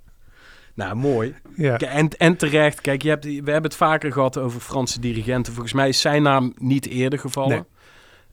[0.74, 1.34] nou, mooi.
[1.56, 1.78] Ja.
[1.78, 5.52] En, en terecht, kijk, je hebt, we hebben het vaker gehad over Franse dirigenten.
[5.52, 7.66] Volgens mij is zijn naam niet eerder gevallen.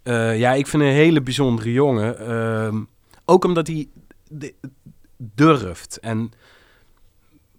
[0.04, 2.19] Eh, ja, ik vind een hele bijzondere jongen.
[2.19, 2.84] Ehm,
[3.26, 3.88] ook omdat hij
[5.17, 6.00] durft.
[6.00, 6.32] En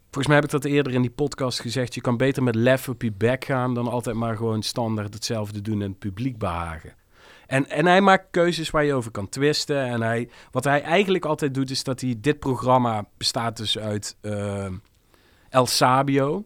[0.04, 1.94] volgens mij heb ik dat eerder in die podcast gezegd.
[1.94, 5.60] Je kan beter met lef op je bek gaan dan altijd maar gewoon standaard hetzelfde
[5.60, 6.94] doen en het publiek behagen.
[7.48, 9.84] En, en hij maakt keuzes waar je over kan twisten.
[9.84, 12.14] En hij, wat hij eigenlijk altijd doet, is dat hij...
[12.18, 14.66] Dit programma bestaat dus uit eh,
[15.48, 16.44] El Sabio.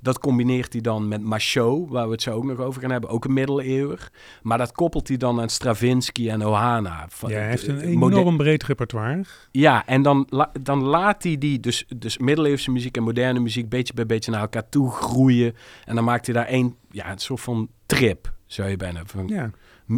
[0.00, 3.10] Dat combineert hij dan met Machot, waar we het zo ook nog over gaan hebben.
[3.10, 4.10] Ook een middeleeuwer.
[4.42, 7.08] Maar dat koppelt hij dan aan Stravinsky en Ohana.
[7.20, 9.24] Ja, hij heeft een enorm breed repertoire.
[9.50, 10.28] ja, en dan,
[10.60, 14.40] dan laat hij die, dus, dus middeleeuwse muziek en moderne muziek, beetje bij beetje naar
[14.40, 15.54] elkaar toe groeien.
[15.84, 19.28] En dan maakt hij daar een, ja, een soort van trip, zou je bijna van,
[19.28, 19.50] Ja,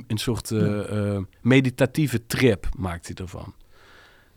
[0.07, 3.55] Een soort eh, eh, meditatieve trip maakt hij ervan.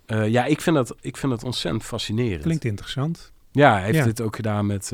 [0.06, 2.42] Eh, ja, ik vind, dat, ik vind dat ontzettend fascinerend.
[2.44, 3.32] klinkt interessant.
[3.52, 4.04] Ja, hij heeft Ja.
[4.04, 4.94] dit ook gedaan met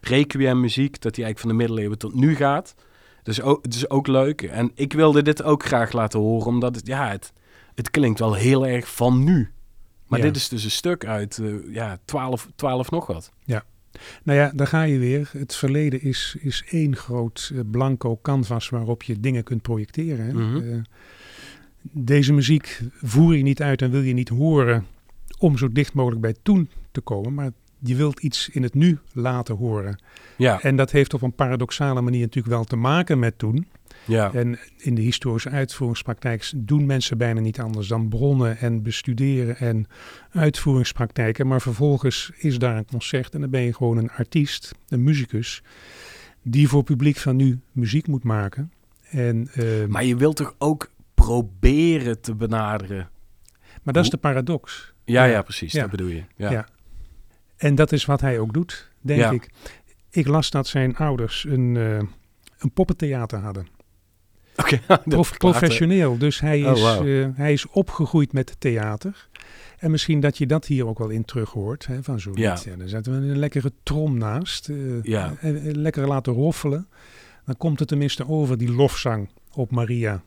[0.00, 2.74] requiem muziek, dat hij eigenlijk van de middeleeuwen tot nu gaat.
[3.22, 4.42] Dus ook, het is ook leuk.
[4.42, 7.32] En ik wilde dit ook graag laten horen, omdat het, ja, het,
[7.74, 9.52] het klinkt wel heel erg van nu.
[10.06, 10.24] Maar Ja.
[10.24, 13.30] dit is dus een stuk uit ja, 12, 12 nog wat.
[14.22, 15.30] Nou ja, daar ga je weer.
[15.32, 20.26] Het verleden is, is één groot eh, blanco canvas waarop je dingen kunt projecteren.
[20.26, 20.32] Hè?
[20.32, 20.56] Mhm.
[20.56, 20.78] Eh,
[21.82, 24.86] deze muziek voer je niet uit en wil je niet horen
[25.38, 27.34] om zo dicht mogelijk bij toen te komen.
[27.34, 27.50] Maar
[27.84, 29.98] je wilt iets in het nu laten horen.
[30.36, 33.66] Ja, En dat heeft op een paradoxale manier natuurlijk wel te maken met toen.
[34.04, 39.56] ja, En in de historische uitvoeringspraktijk doen mensen bijna niet anders dan bronnen en bestuderen
[39.56, 39.86] en
[40.30, 41.46] uitvoeringspraktijken.
[41.46, 45.62] Maar vervolgens is daar een concert en dan ben je gewoon een artiest, een muzikus,
[46.42, 48.72] die voor publiek van nu muziek moet maken.
[49.10, 53.10] En, eh, maar, maar je wilt toch ook proberen te benaderen?
[53.82, 54.92] dat is de paradox.
[55.04, 55.42] Ja, ja, Ja.
[55.42, 55.80] precies, Ja.
[55.80, 56.22] dat bedoel je.
[56.36, 56.66] Ja, Ja.
[57.62, 59.30] En dat is wat hij ook doet, denk Ja.
[59.30, 59.48] ik.
[60.10, 61.96] Ik las dat zijn ouders een, eh,
[62.58, 63.66] een poppentheater hadden.
[64.56, 66.18] Oké, Prof- eh, professioneel.
[66.18, 69.28] Dus hij Oh, is, eh, hij is opgegroeid met theater.
[69.78, 71.86] En misschien dat je dat hier ook wel in terug hoort.
[71.86, 72.58] Hè, van zo Ja.
[72.64, 72.76] ja.
[72.76, 74.70] daar zetten we een lekkere trom naast.
[75.02, 75.34] Ja.
[75.62, 76.86] lekker laten roffelen.
[77.44, 80.22] Dan komt het tenminste over, die lofzang op Maria.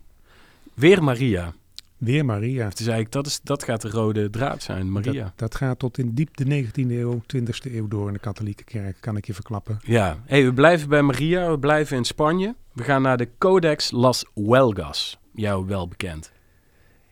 [0.74, 1.54] Weer Maria.
[1.98, 2.66] Weer Maria.
[2.68, 5.24] Is eigenlijk, dat, is, dat gaat de rode draad zijn, Maria.
[5.24, 8.64] Dat, dat gaat tot in diep de 19e eeuw, 20e eeuw door in de katholieke
[8.64, 9.80] kerk, kan ik je verklappen.
[9.84, 12.56] Ja, hey, we blijven bij Maria, we blijven in Spanje.
[12.74, 16.32] We gaan naar de Codex Las Huelgas, jou wel bekend.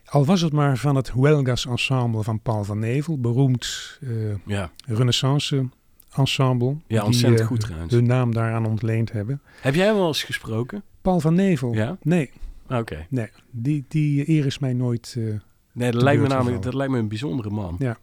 [0.04, 4.10] Al was het maar van het Huelgas Ensemble van Paul van Nevel, beroemd eh,
[4.46, 5.68] Ja, Renaissance
[6.16, 6.76] ensemble.
[6.86, 7.92] ja ontzettend eh, goed trouwens.
[7.92, 9.40] hun naam daaraan ontleend hebben.
[9.60, 10.82] Heb jij hem wel eens gesproken?
[11.02, 11.72] Paul van Nevel?
[11.74, 11.96] Ja?
[12.02, 12.30] Nee,
[12.68, 13.06] Oké.
[13.10, 15.14] nee die, die eer is mij nooit...
[15.18, 15.24] eh,
[15.72, 17.76] Nee, dat lijkt, me namelijk, dat lijkt me een bijzondere man.
[17.78, 17.98] Ja.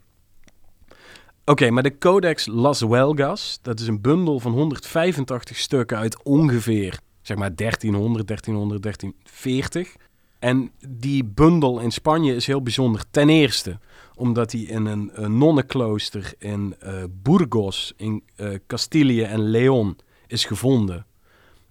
[1.46, 7.00] Oké, maar de Codex Las Huelgas, dat is een bundel van 185 stukken uit ongeveer,
[7.22, 9.96] zeg maar 1300, 1300, 1340.
[10.40, 13.04] En die bundel in Spanje is heel bijzonder.
[13.12, 13.80] Ten eerste
[14.16, 19.98] omdat hij in een, een nonnenklooster in eh, Burgos, in eh Castilië en Leon,
[20.28, 21.06] is gevonden.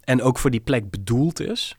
[0.00, 1.76] En ook voor die plek bedoeld is.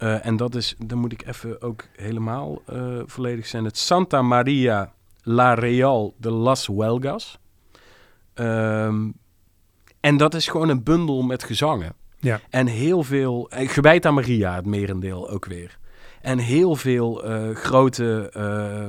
[0.00, 3.64] Eh, en dat is, dan moet ik even ook helemaal eh, volledig zijn.
[3.64, 7.38] Het Santa Maria La Real de Las Huelgas.
[8.34, 9.10] Ehm,
[10.00, 11.92] en dat is gewoon een bundel met gezangen.
[12.18, 12.40] Ja.
[12.50, 15.78] En heel veel, en gewijd aan Maria, het merendeel ook weer.
[16.20, 18.88] En heel veel eh, grote eh,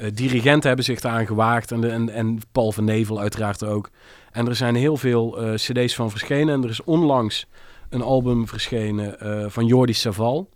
[0.00, 1.72] eh, dirigenten hebben zich daaraan gewaagd.
[1.72, 3.90] En, de, en, en Paul van Nevel uiteraard ook.
[4.32, 6.54] En er zijn heel veel eh, cd's van verschenen.
[6.54, 7.46] En er is onlangs
[7.90, 10.50] een album verschenen eh, van Jordi Saval.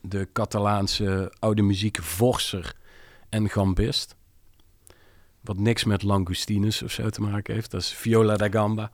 [0.00, 2.74] De Catalaanse oude muziek vorser
[3.28, 4.16] en gambist.
[5.40, 7.70] Wat niks met Langustinus of zo te maken heeft.
[7.70, 8.90] Dat is Viola da Gamba.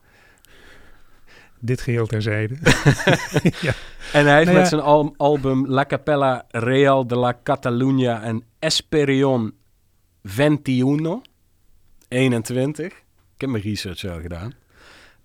[1.59, 2.55] dit geheel terzijde.
[4.13, 4.51] En hij heeft Nou ja.
[4.51, 9.53] met zijn al- album La Capella Real de la Catalunya en Esperion
[10.23, 11.21] 21,
[12.07, 14.53] 21, ik heb mijn research al gedaan,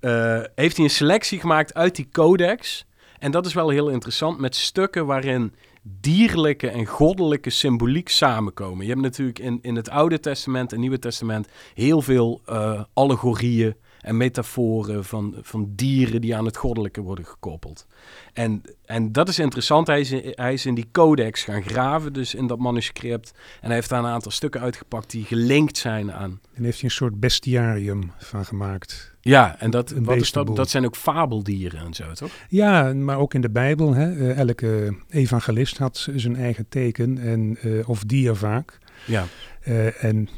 [0.03, 2.87] eh, heeft hij een selectie gemaakt uit die codex.
[3.19, 8.85] En dat is wel heel interessant, met stukken waarin dierlijke en goddelijke symboliek samenkomen.
[8.85, 13.75] Je hebt natuurlijk in, in het Oude Testament en Nieuwe Testament heel veel eh, allegorieën
[14.03, 17.87] en metaforen van, van dieren die aan het goddelijke worden gekoppeld.
[18.33, 19.87] En, en dat is interessant.
[19.87, 23.33] Hij is, in, hij is in die codex gaan graven, dus in dat manuscript.
[23.61, 26.41] En hij heeft daar een aantal stukken uitgepakt die gelinkt zijn aan.
[26.55, 29.15] En heeft hij een soort bestiarium van gemaakt.
[29.21, 32.31] Ja, en dat, Een wat is dat, zijn ook fabeldieren en zo, toch?
[32.49, 33.95] Ja, maar ook in de Bijbel.
[33.95, 38.79] Hè, eh, elke evangelist had zijn eigen teken, en, eh, of dier vaak.
[39.07, 39.25] Ja,
[39.63, 40.29] Eh, en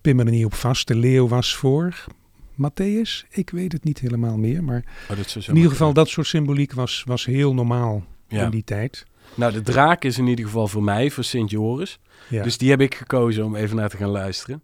[0.00, 2.04] pin me er niet op vast, de leeuw was voor
[2.56, 3.26] Matthäus.
[3.30, 6.26] Ik weet het niet helemaal meer, maar oh, dat zo in ieder geval dat soort
[6.26, 8.44] symboliek was, was heel normaal Ja.
[8.44, 9.06] in die tijd.
[9.34, 11.98] Nou, de draak is in ieder geval voor mij, voor Sint Joris.
[12.28, 12.42] Ja.
[12.42, 14.62] Dus die heb ik gekozen om even naar te gaan luisteren.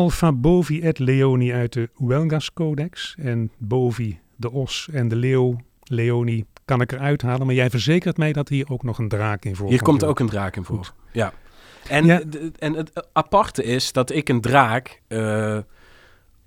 [0.00, 3.14] Alpha Bovi et Leoni uit de Huelgas Codex.
[3.18, 7.46] En Bovi, de os en de leeuw, Leoni, kan ik eruit halen.
[7.46, 9.70] Maar jij verzekert mij dat hier ook nog een draak in voorkomt.
[9.70, 10.76] Hier komt ook een draak in voor.
[10.76, 10.92] Goed.
[11.12, 11.32] Ja.
[11.88, 12.22] En, Ja.
[12.58, 15.58] en het aparte is dat ik een draak eh,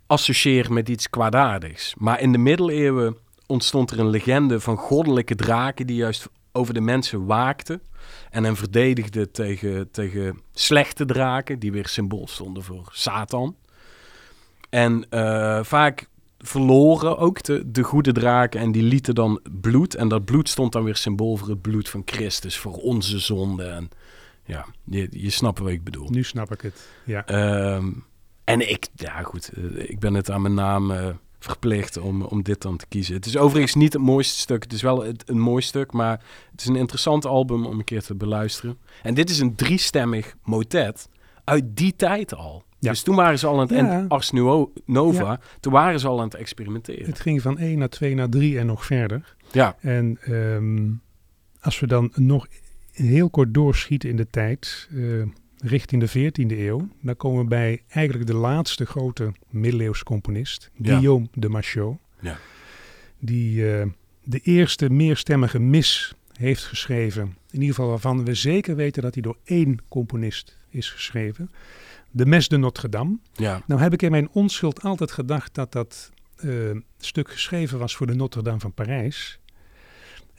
[0.08, 1.96] associeer met iets kwaadaardigs.
[1.98, 6.82] Maar in de middeleeuwen ontstond er een legende van goddelijke draken die juist over de
[6.82, 7.82] mensen waakten.
[8.30, 13.56] En hen verdedigden tegen, tegen slechte draken, die weer symbool stonden voor Satan.
[14.70, 19.96] En eh, vaak verloren ook de, de goede draken en die lieten dan bloed.
[19.96, 23.64] En dat bloed stond dan weer symbool voor het bloed van Christus, voor onze zonde.
[23.64, 23.90] En
[24.46, 26.10] ja, je, je snapt wat ik bedoel.
[26.10, 26.88] Nu snap ik het.
[27.04, 27.26] Ja.
[27.26, 27.92] Ehm,
[28.44, 31.08] en ik, ja goed, eh, ik ben het aan mijn naam eh,
[31.44, 33.16] verplicht om, om dit dan te kiezen.
[33.16, 34.64] Het is overigens niet het mooiste stuk.
[34.64, 36.22] Het is wel het, een mooi stuk, maar
[36.52, 38.78] het is een interessant album om een keer te beluisteren.
[39.04, 41.10] En dit is een driestemmig motet
[41.44, 42.64] uit die tijd al.
[42.80, 42.90] Ja.
[42.90, 43.70] Dus toen waren ze al aan het...
[43.70, 43.78] Ja.
[43.78, 44.32] En Ars
[44.86, 45.40] Nova, Ja.
[45.60, 47.06] toen waren ze al aan het experimenteren.
[47.06, 49.36] Het ging van 1 naar 2 naar 3 en nog verder.
[49.52, 50.92] Ja, En ehm,
[51.62, 52.48] als we dan nog
[52.92, 55.00] heel kort doorschieten in de tijd, eh,
[55.66, 60.94] richting de 14e eeuw, dan komen we bij eigenlijk de laatste grote middeleeuwse componist, Ja.
[60.94, 61.98] Guillaume de Machaut.
[62.20, 62.38] Ja.
[63.20, 63.88] Die eh,
[64.24, 67.24] de eerste meerstemmige mis heeft geschreven.
[67.52, 71.50] In ieder geval waarvan we zeker weten dat hij door één componist is geschreven.
[72.12, 73.18] De Mes de Notre Dame.
[73.34, 73.62] ja.
[73.68, 76.50] Nou heb ik in mijn onschuld altijd gedacht dat dat eh,
[76.98, 79.40] stuk geschreven was voor de Notre Dame van Parijs.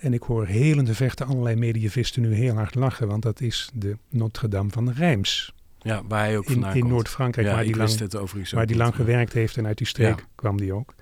[0.05, 3.41] En ik hoor heel in de verte allerlei medievisten nu heel hard lachen, want dat
[3.41, 6.93] is de Notre Dame van Reims ja waar hij ook in, vandaan in komt.
[6.93, 8.11] Noord-Frankrijk, ja, waar die lang,
[8.51, 10.25] waar die gewerkt heeft en uit die streek Ja.
[10.35, 10.95] kwam die ook.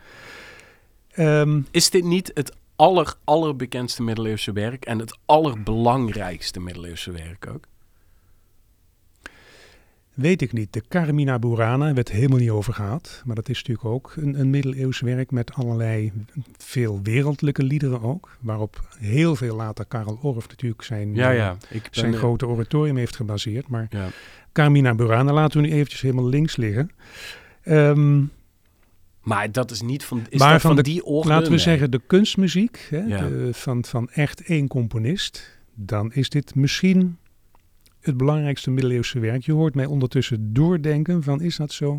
[1.11, 7.64] Ehm, Is dit niet het aller, allerbekendste middeleeuwse werk en het allerbelangrijkste middeleeuwse werk ook?
[10.15, 10.73] Weet ik niet.
[10.73, 13.23] De Carmina Burana werd helemaal niet over gehad.
[13.25, 16.13] Maar dat is natuurlijk ook een, een middeleeuws werk met allerlei
[16.59, 18.37] veel wereldlijke liederen ook.
[18.41, 21.57] Waarop heel veel later Karel Orff natuurlijk zijn, Ja, eh, ja.
[21.71, 23.69] Ik ben, zijn eh, grote oratorium heeft gebaseerd.
[23.69, 24.09] Maar Ja.
[24.53, 26.91] Carmina Burana laten we nu eventjes helemaal links liggen.
[27.63, 28.23] Ehm,
[29.23, 31.29] Maar dat is niet van, is Maar dat van van, de- die orde?
[31.29, 31.59] laten we Nee.
[31.59, 33.29] zeggen de kunstmuziek hè, Ja.
[33.29, 35.59] de- van, van echt één componist.
[35.75, 37.17] Dan is dit misschien
[38.03, 39.42] het belangrijkste middeleeuwse werk.
[39.44, 41.96] Je hoort mij ondertussen doordenken van is dat zo?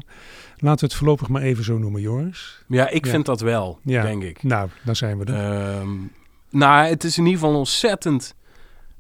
[0.58, 2.64] Laten we het voorlopig maar even zo noemen, Joris.
[2.68, 3.12] Ja, ik Ja.
[3.12, 4.02] vind dat wel, Ja.
[4.02, 4.44] denk ik.
[4.44, 5.78] Nou, dan zijn we er.
[5.80, 5.90] Ehm,
[6.50, 8.36] nou, het is in ieder geval ontzettend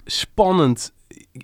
[0.05, 0.93] spannend.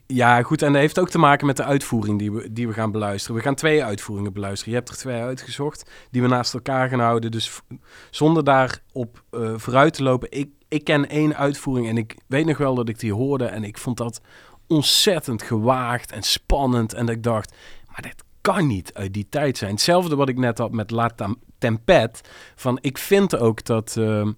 [0.08, 2.74] Ja, goed, en dat heeft ook te maken met de uitvoering die we, die we
[2.74, 3.36] gaan beluisteren.
[3.38, 4.74] We gaan twee uitvoeringen beluisteren.
[4.74, 7.32] Je hebt er twee uitgezocht, die we naast elkaar gaan houden.
[7.32, 7.62] Dus
[8.10, 10.28] zonder daarop eh vooruit te lopen.
[10.32, 13.46] Ik, ik ken één uitvoering en ik weet nog wel dat ik die hoorde.
[13.46, 14.22] En ik vond dat
[14.70, 16.94] ontzettend gewaagd en spannend.
[16.94, 17.56] En dat ik dacht,
[17.88, 19.72] maar dit kan niet uit die tijd zijn.
[19.72, 22.20] Hetzelfde wat ik net had met La Tem- Tempête.
[22.56, 23.98] Van, ik vind ook dat...
[23.98, 24.32] ehm,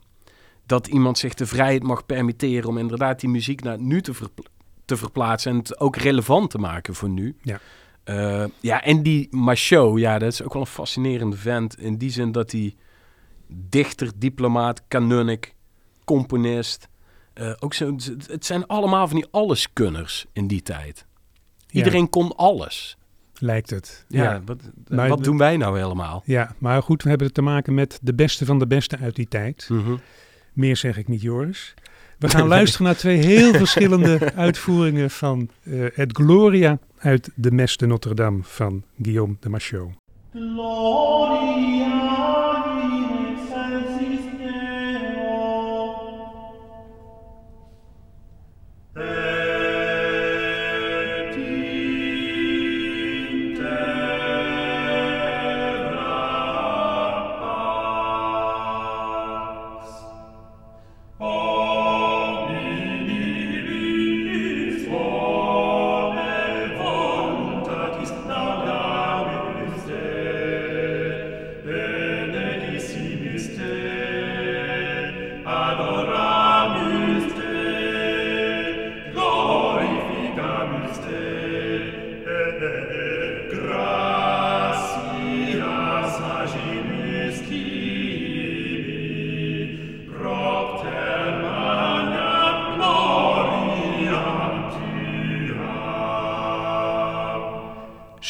[0.66, 4.50] dat iemand zich de vrijheid mag permitteren om inderdaad die muziek naar nu te, verpla-
[4.86, 7.36] te verplaatsen en het ook relevant te maken voor nu.
[7.42, 7.60] Ja.
[8.04, 12.10] Eh, ja, en die Macho, ja, dat is ook wel een fascinerende vent in die
[12.10, 12.76] zin dat hij
[13.48, 15.56] dichter, diplomaat, kanunnik,
[16.06, 16.88] componist,
[17.34, 17.96] eh, ook zo,
[18.28, 21.06] het zijn allemaal van die alleskunners in die tijd.
[21.68, 22.98] Ja, Iedereen kon alles.
[23.34, 24.06] lijkt het.
[24.08, 24.42] Ja, Ja.
[24.46, 24.58] wat,
[24.90, 26.24] Maar wat doen wij nou helemaal?
[26.26, 29.16] ja, maar goed, we hebben het te maken met de beste van de beste uit
[29.16, 29.68] die tijd.
[29.70, 29.96] Mhm.
[30.54, 31.74] Meer zeg ik niet, Joris.
[32.20, 37.78] We gaan luisteren naar twee heel verschillende uitvoeringen van eh het Gloria uit de Mes
[37.78, 39.92] de Notre Dame van Guillaume de Machaut.
[41.42, 41.92] Gloria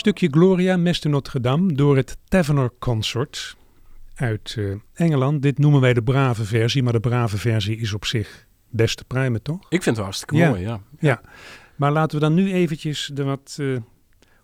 [0.02, 3.56] Stukje Gloria, Mes de Notre Dame, door het Tavener Consort
[4.16, 5.42] uit eh, Engeland.
[5.42, 9.04] Dit noemen wij de brave versie, maar de brave versie is op zich best te
[9.04, 9.60] pruimen, toch?
[9.70, 10.50] Ik vind het hartstikke Ja.
[10.50, 10.82] mooi, ja.
[11.00, 11.22] Ja.
[11.76, 13.58] Maar laten we dan nu eventjes de wat...
[13.60, 13.78] eh,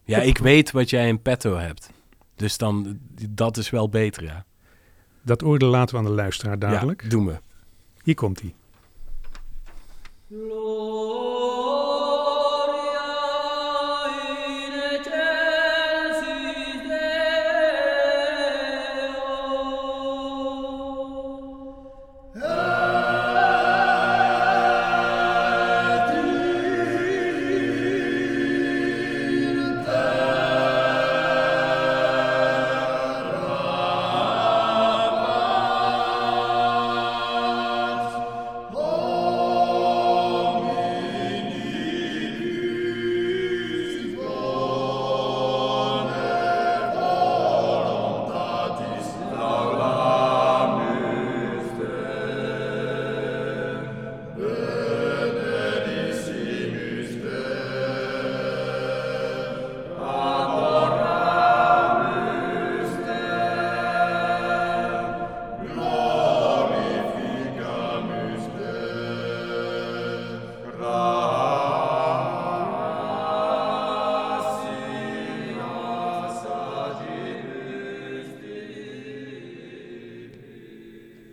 [0.03, 1.91] Ja, ik weet wat jij in petto hebt.
[2.35, 2.99] Dus dan,
[3.29, 4.45] dat is wel beter, ja.
[5.23, 7.01] dat oordeel laten we aan de luisteraar dadelijk.
[7.03, 7.39] Ja, doen we.
[8.03, 8.53] Hier komt hij.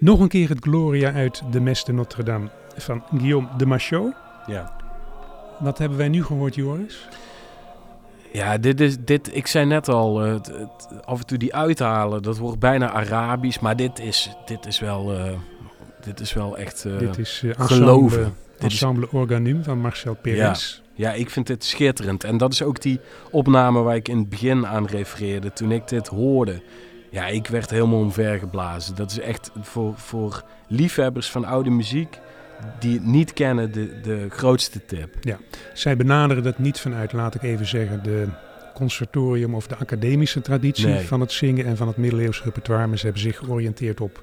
[0.04, 4.12] Nog een keer het Gloria uit de Mes de Notre-Dame van Guillaume de Machot.
[4.46, 4.72] Ja.
[5.58, 7.08] Wat hebben wij nu gehoord, Joris?
[8.32, 11.54] Ja, dit is, dit, ik zei net al, eh, het, het- af en toe die
[11.54, 13.58] uithalen, dat wordt bijna Arabisch.
[13.60, 15.32] Maar dit is, dit is, wel, eh,
[16.00, 18.18] dit is wel echt eh, Dit is eh, geloven.
[18.18, 20.80] ensemble, ensemble Organum van Marcel Perez.
[20.94, 22.24] Ja, ik vind dit schitterend.
[22.24, 23.00] En dat is ook die
[23.30, 25.52] opname waar ik in het begin aan refereerde.
[25.52, 26.62] Toen ik dit hoorde,
[27.14, 28.94] ja, ik werd helemaal omvergeblazen.
[28.94, 32.18] Dat is echt voor, voor liefhebbers van oude muziek
[32.78, 35.14] die het niet kennen, de, de grootste tip.
[35.74, 38.26] Zij benaderen dat niet vanuit, laat ik even zeggen, de
[38.74, 41.06] conservatorium of de academische traditie Nee.
[41.06, 42.86] van het zingen en van het middeleeuwse repertoire.
[42.86, 44.20] Maar ze hebben zich georiënteerd op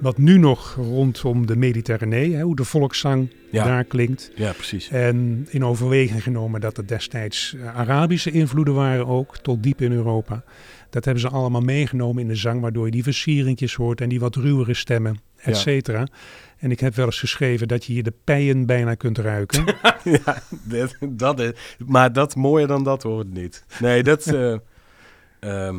[0.00, 3.64] wat nu nog rondom de Mediterranee, hè, hoe de volkszang Ja.
[3.64, 4.30] daar klinkt.
[4.34, 4.88] Ja, precies.
[4.88, 9.92] En in overweging genomen dat er destijds eh, Arabische invloeden waren ook, tot diep in
[9.92, 10.42] Europa.
[10.94, 14.20] Dat hebben ze allemaal meegenomen in de zang, waardoor je die versieringjes hoort en die
[14.20, 15.60] wat ruwere stemmen, et Ja.
[15.60, 16.06] cetera.
[16.58, 19.64] En ik heb wel eens geschreven dat je hier de pijen bijna kunt ruiken.
[20.24, 20.42] ja,
[21.00, 21.50] dat is,
[21.86, 23.64] maar dat mooier dan dat hoort niet.
[23.80, 24.26] Nee, dat.
[25.40, 25.76] ehm,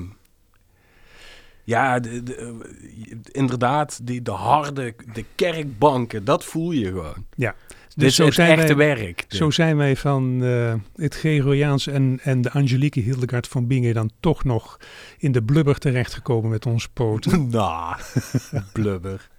[1.64, 7.26] ja, de, de, eh, inderdaad, die, de harde, de kerkbanken, dat voel je gewoon.
[7.36, 7.54] Dit
[7.96, 9.26] Dus is zo het zijn, echte wij, werk.
[9.28, 14.12] zo zijn wij van eh, het Gregoriaans en, en de Angelique Hildegard van Bingen dan
[14.20, 14.80] toch nog
[15.18, 17.50] in de blubber terechtgekomen met onze poten.
[17.56, 17.96] Nou,
[18.74, 19.30] blubber.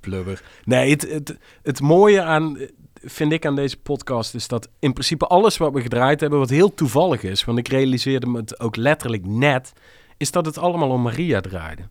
[0.00, 0.42] Blubber.
[0.64, 2.58] Nee, het, het, het mooie aan,
[2.94, 6.50] vind ik aan deze podcast, is dat in principe alles wat we gedraaid hebben, wat
[6.50, 9.72] heel toevallig is, want ik realiseerde me het ook letterlijk net,
[10.16, 11.82] is dat het allemaal om Maria draaide.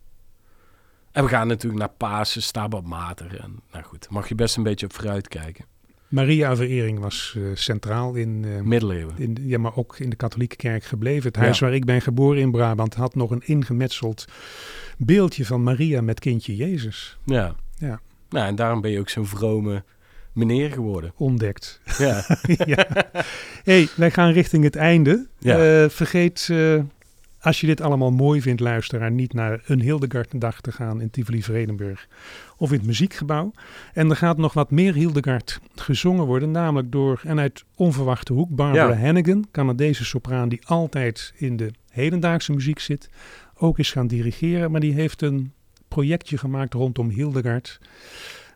[1.13, 3.39] En we gaan natuurlijk naar Pasen, Stabat Mater.
[3.39, 5.65] En, nou goed, mag je best een beetje op vooruit kijken.
[6.07, 9.15] Maria-verering was eh, centraal in, eh, Middeleeuwen.
[9.17, 11.27] in, ja, maar ook in de katholieke kerk gebleven.
[11.27, 11.41] Het Ja.
[11.41, 14.25] huis waar ik ben geboren in Brabant had nog een ingemetseld
[14.97, 17.55] beeldje van Maria met kindje Jezus Ja.
[17.77, 17.99] Ja.
[18.29, 19.83] Nou, en daarom ben je ook zo'n vrome
[20.33, 21.13] meneer geworden.
[21.15, 21.81] ontdekt.
[21.97, 22.23] Ja.
[22.65, 22.87] ja.
[23.63, 25.27] hey, wij gaan richting het einde.
[25.39, 25.83] Ja.
[25.83, 26.49] Eh, vergeet,
[27.43, 32.07] als je dit allemaal mooi vindt, luisteraar, niet naar een Hildegard-dag te gaan in Tivoli-Vredenburg
[32.57, 33.51] of in het muziekgebouw.
[33.93, 38.49] En er gaat nog wat meer Hildegard gezongen worden, namelijk door en uit onverwachte hoek
[38.49, 38.99] Barbara Ja.
[38.99, 43.09] Hannigan, Canadese sopraan die altijd in de hedendaagse muziek zit,
[43.57, 45.53] ook is gaan dirigeren, maar die heeft een
[45.87, 47.79] projectje gemaakt rondom Hildegard.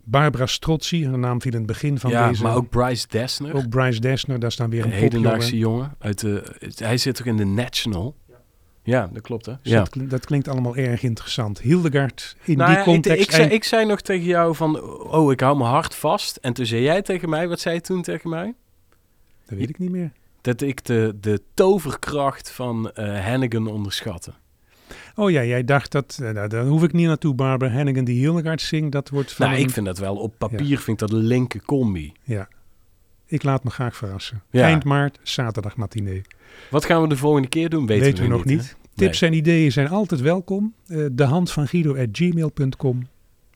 [0.04, 2.44] Barbara Strozzi, haar naam viel in het begin van ja, deze.
[2.44, 3.56] maar ook Bryce Dessner.
[3.56, 5.96] Ook Bryce Dessner, daar staan weer Een een hedendaagse jongen.
[6.00, 6.44] Uit de,
[6.76, 8.16] hij zit ook in de National.
[8.88, 9.54] Ja, dat klopt hè?
[9.64, 9.80] Dus Ja.
[9.80, 11.60] dat, klinkt, dat klinkt allemaal erg interessant.
[11.60, 13.22] Hildegard in Nou die ja, ik, context.
[13.24, 14.82] ik, zei, eind- ik zei nog tegen jou van,
[15.12, 16.36] oh, ik hou mijn hart vast.
[16.36, 18.54] En toen zei jij tegen mij, wat zei je toen tegen mij?
[19.46, 20.12] dat weet ik niet meer.
[20.42, 24.34] Dat ik de, de toverkracht van eh Hannigan onderschatte.
[25.16, 27.34] Oh ja, jij dacht dat, eh, nou, daar hoef ik niet naartoe.
[27.34, 30.34] Barbara Hannigan die Hildegard zingt, dat wordt van Nou, een- ik vind dat wel, op
[30.38, 32.12] papier vind ik dat een linker combi.
[32.24, 32.48] Ja,
[33.28, 34.42] ik laat me graag verrassen.
[34.50, 34.64] Ja.
[34.64, 36.22] Eind maart, zaterdag matinee.
[36.70, 37.86] Wat gaan we de volgende keer doen?
[37.86, 38.76] Weten, Weten we nog niet.
[38.96, 40.74] Tips en ideeën zijn altijd welkom.
[40.88, 43.08] Eh, de hand van Guido at gmail.com.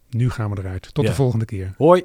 [0.10, 0.94] Nu gaan we eruit.
[0.94, 1.10] Tot Ja.
[1.10, 1.74] de volgende keer.
[1.78, 2.04] Hoi!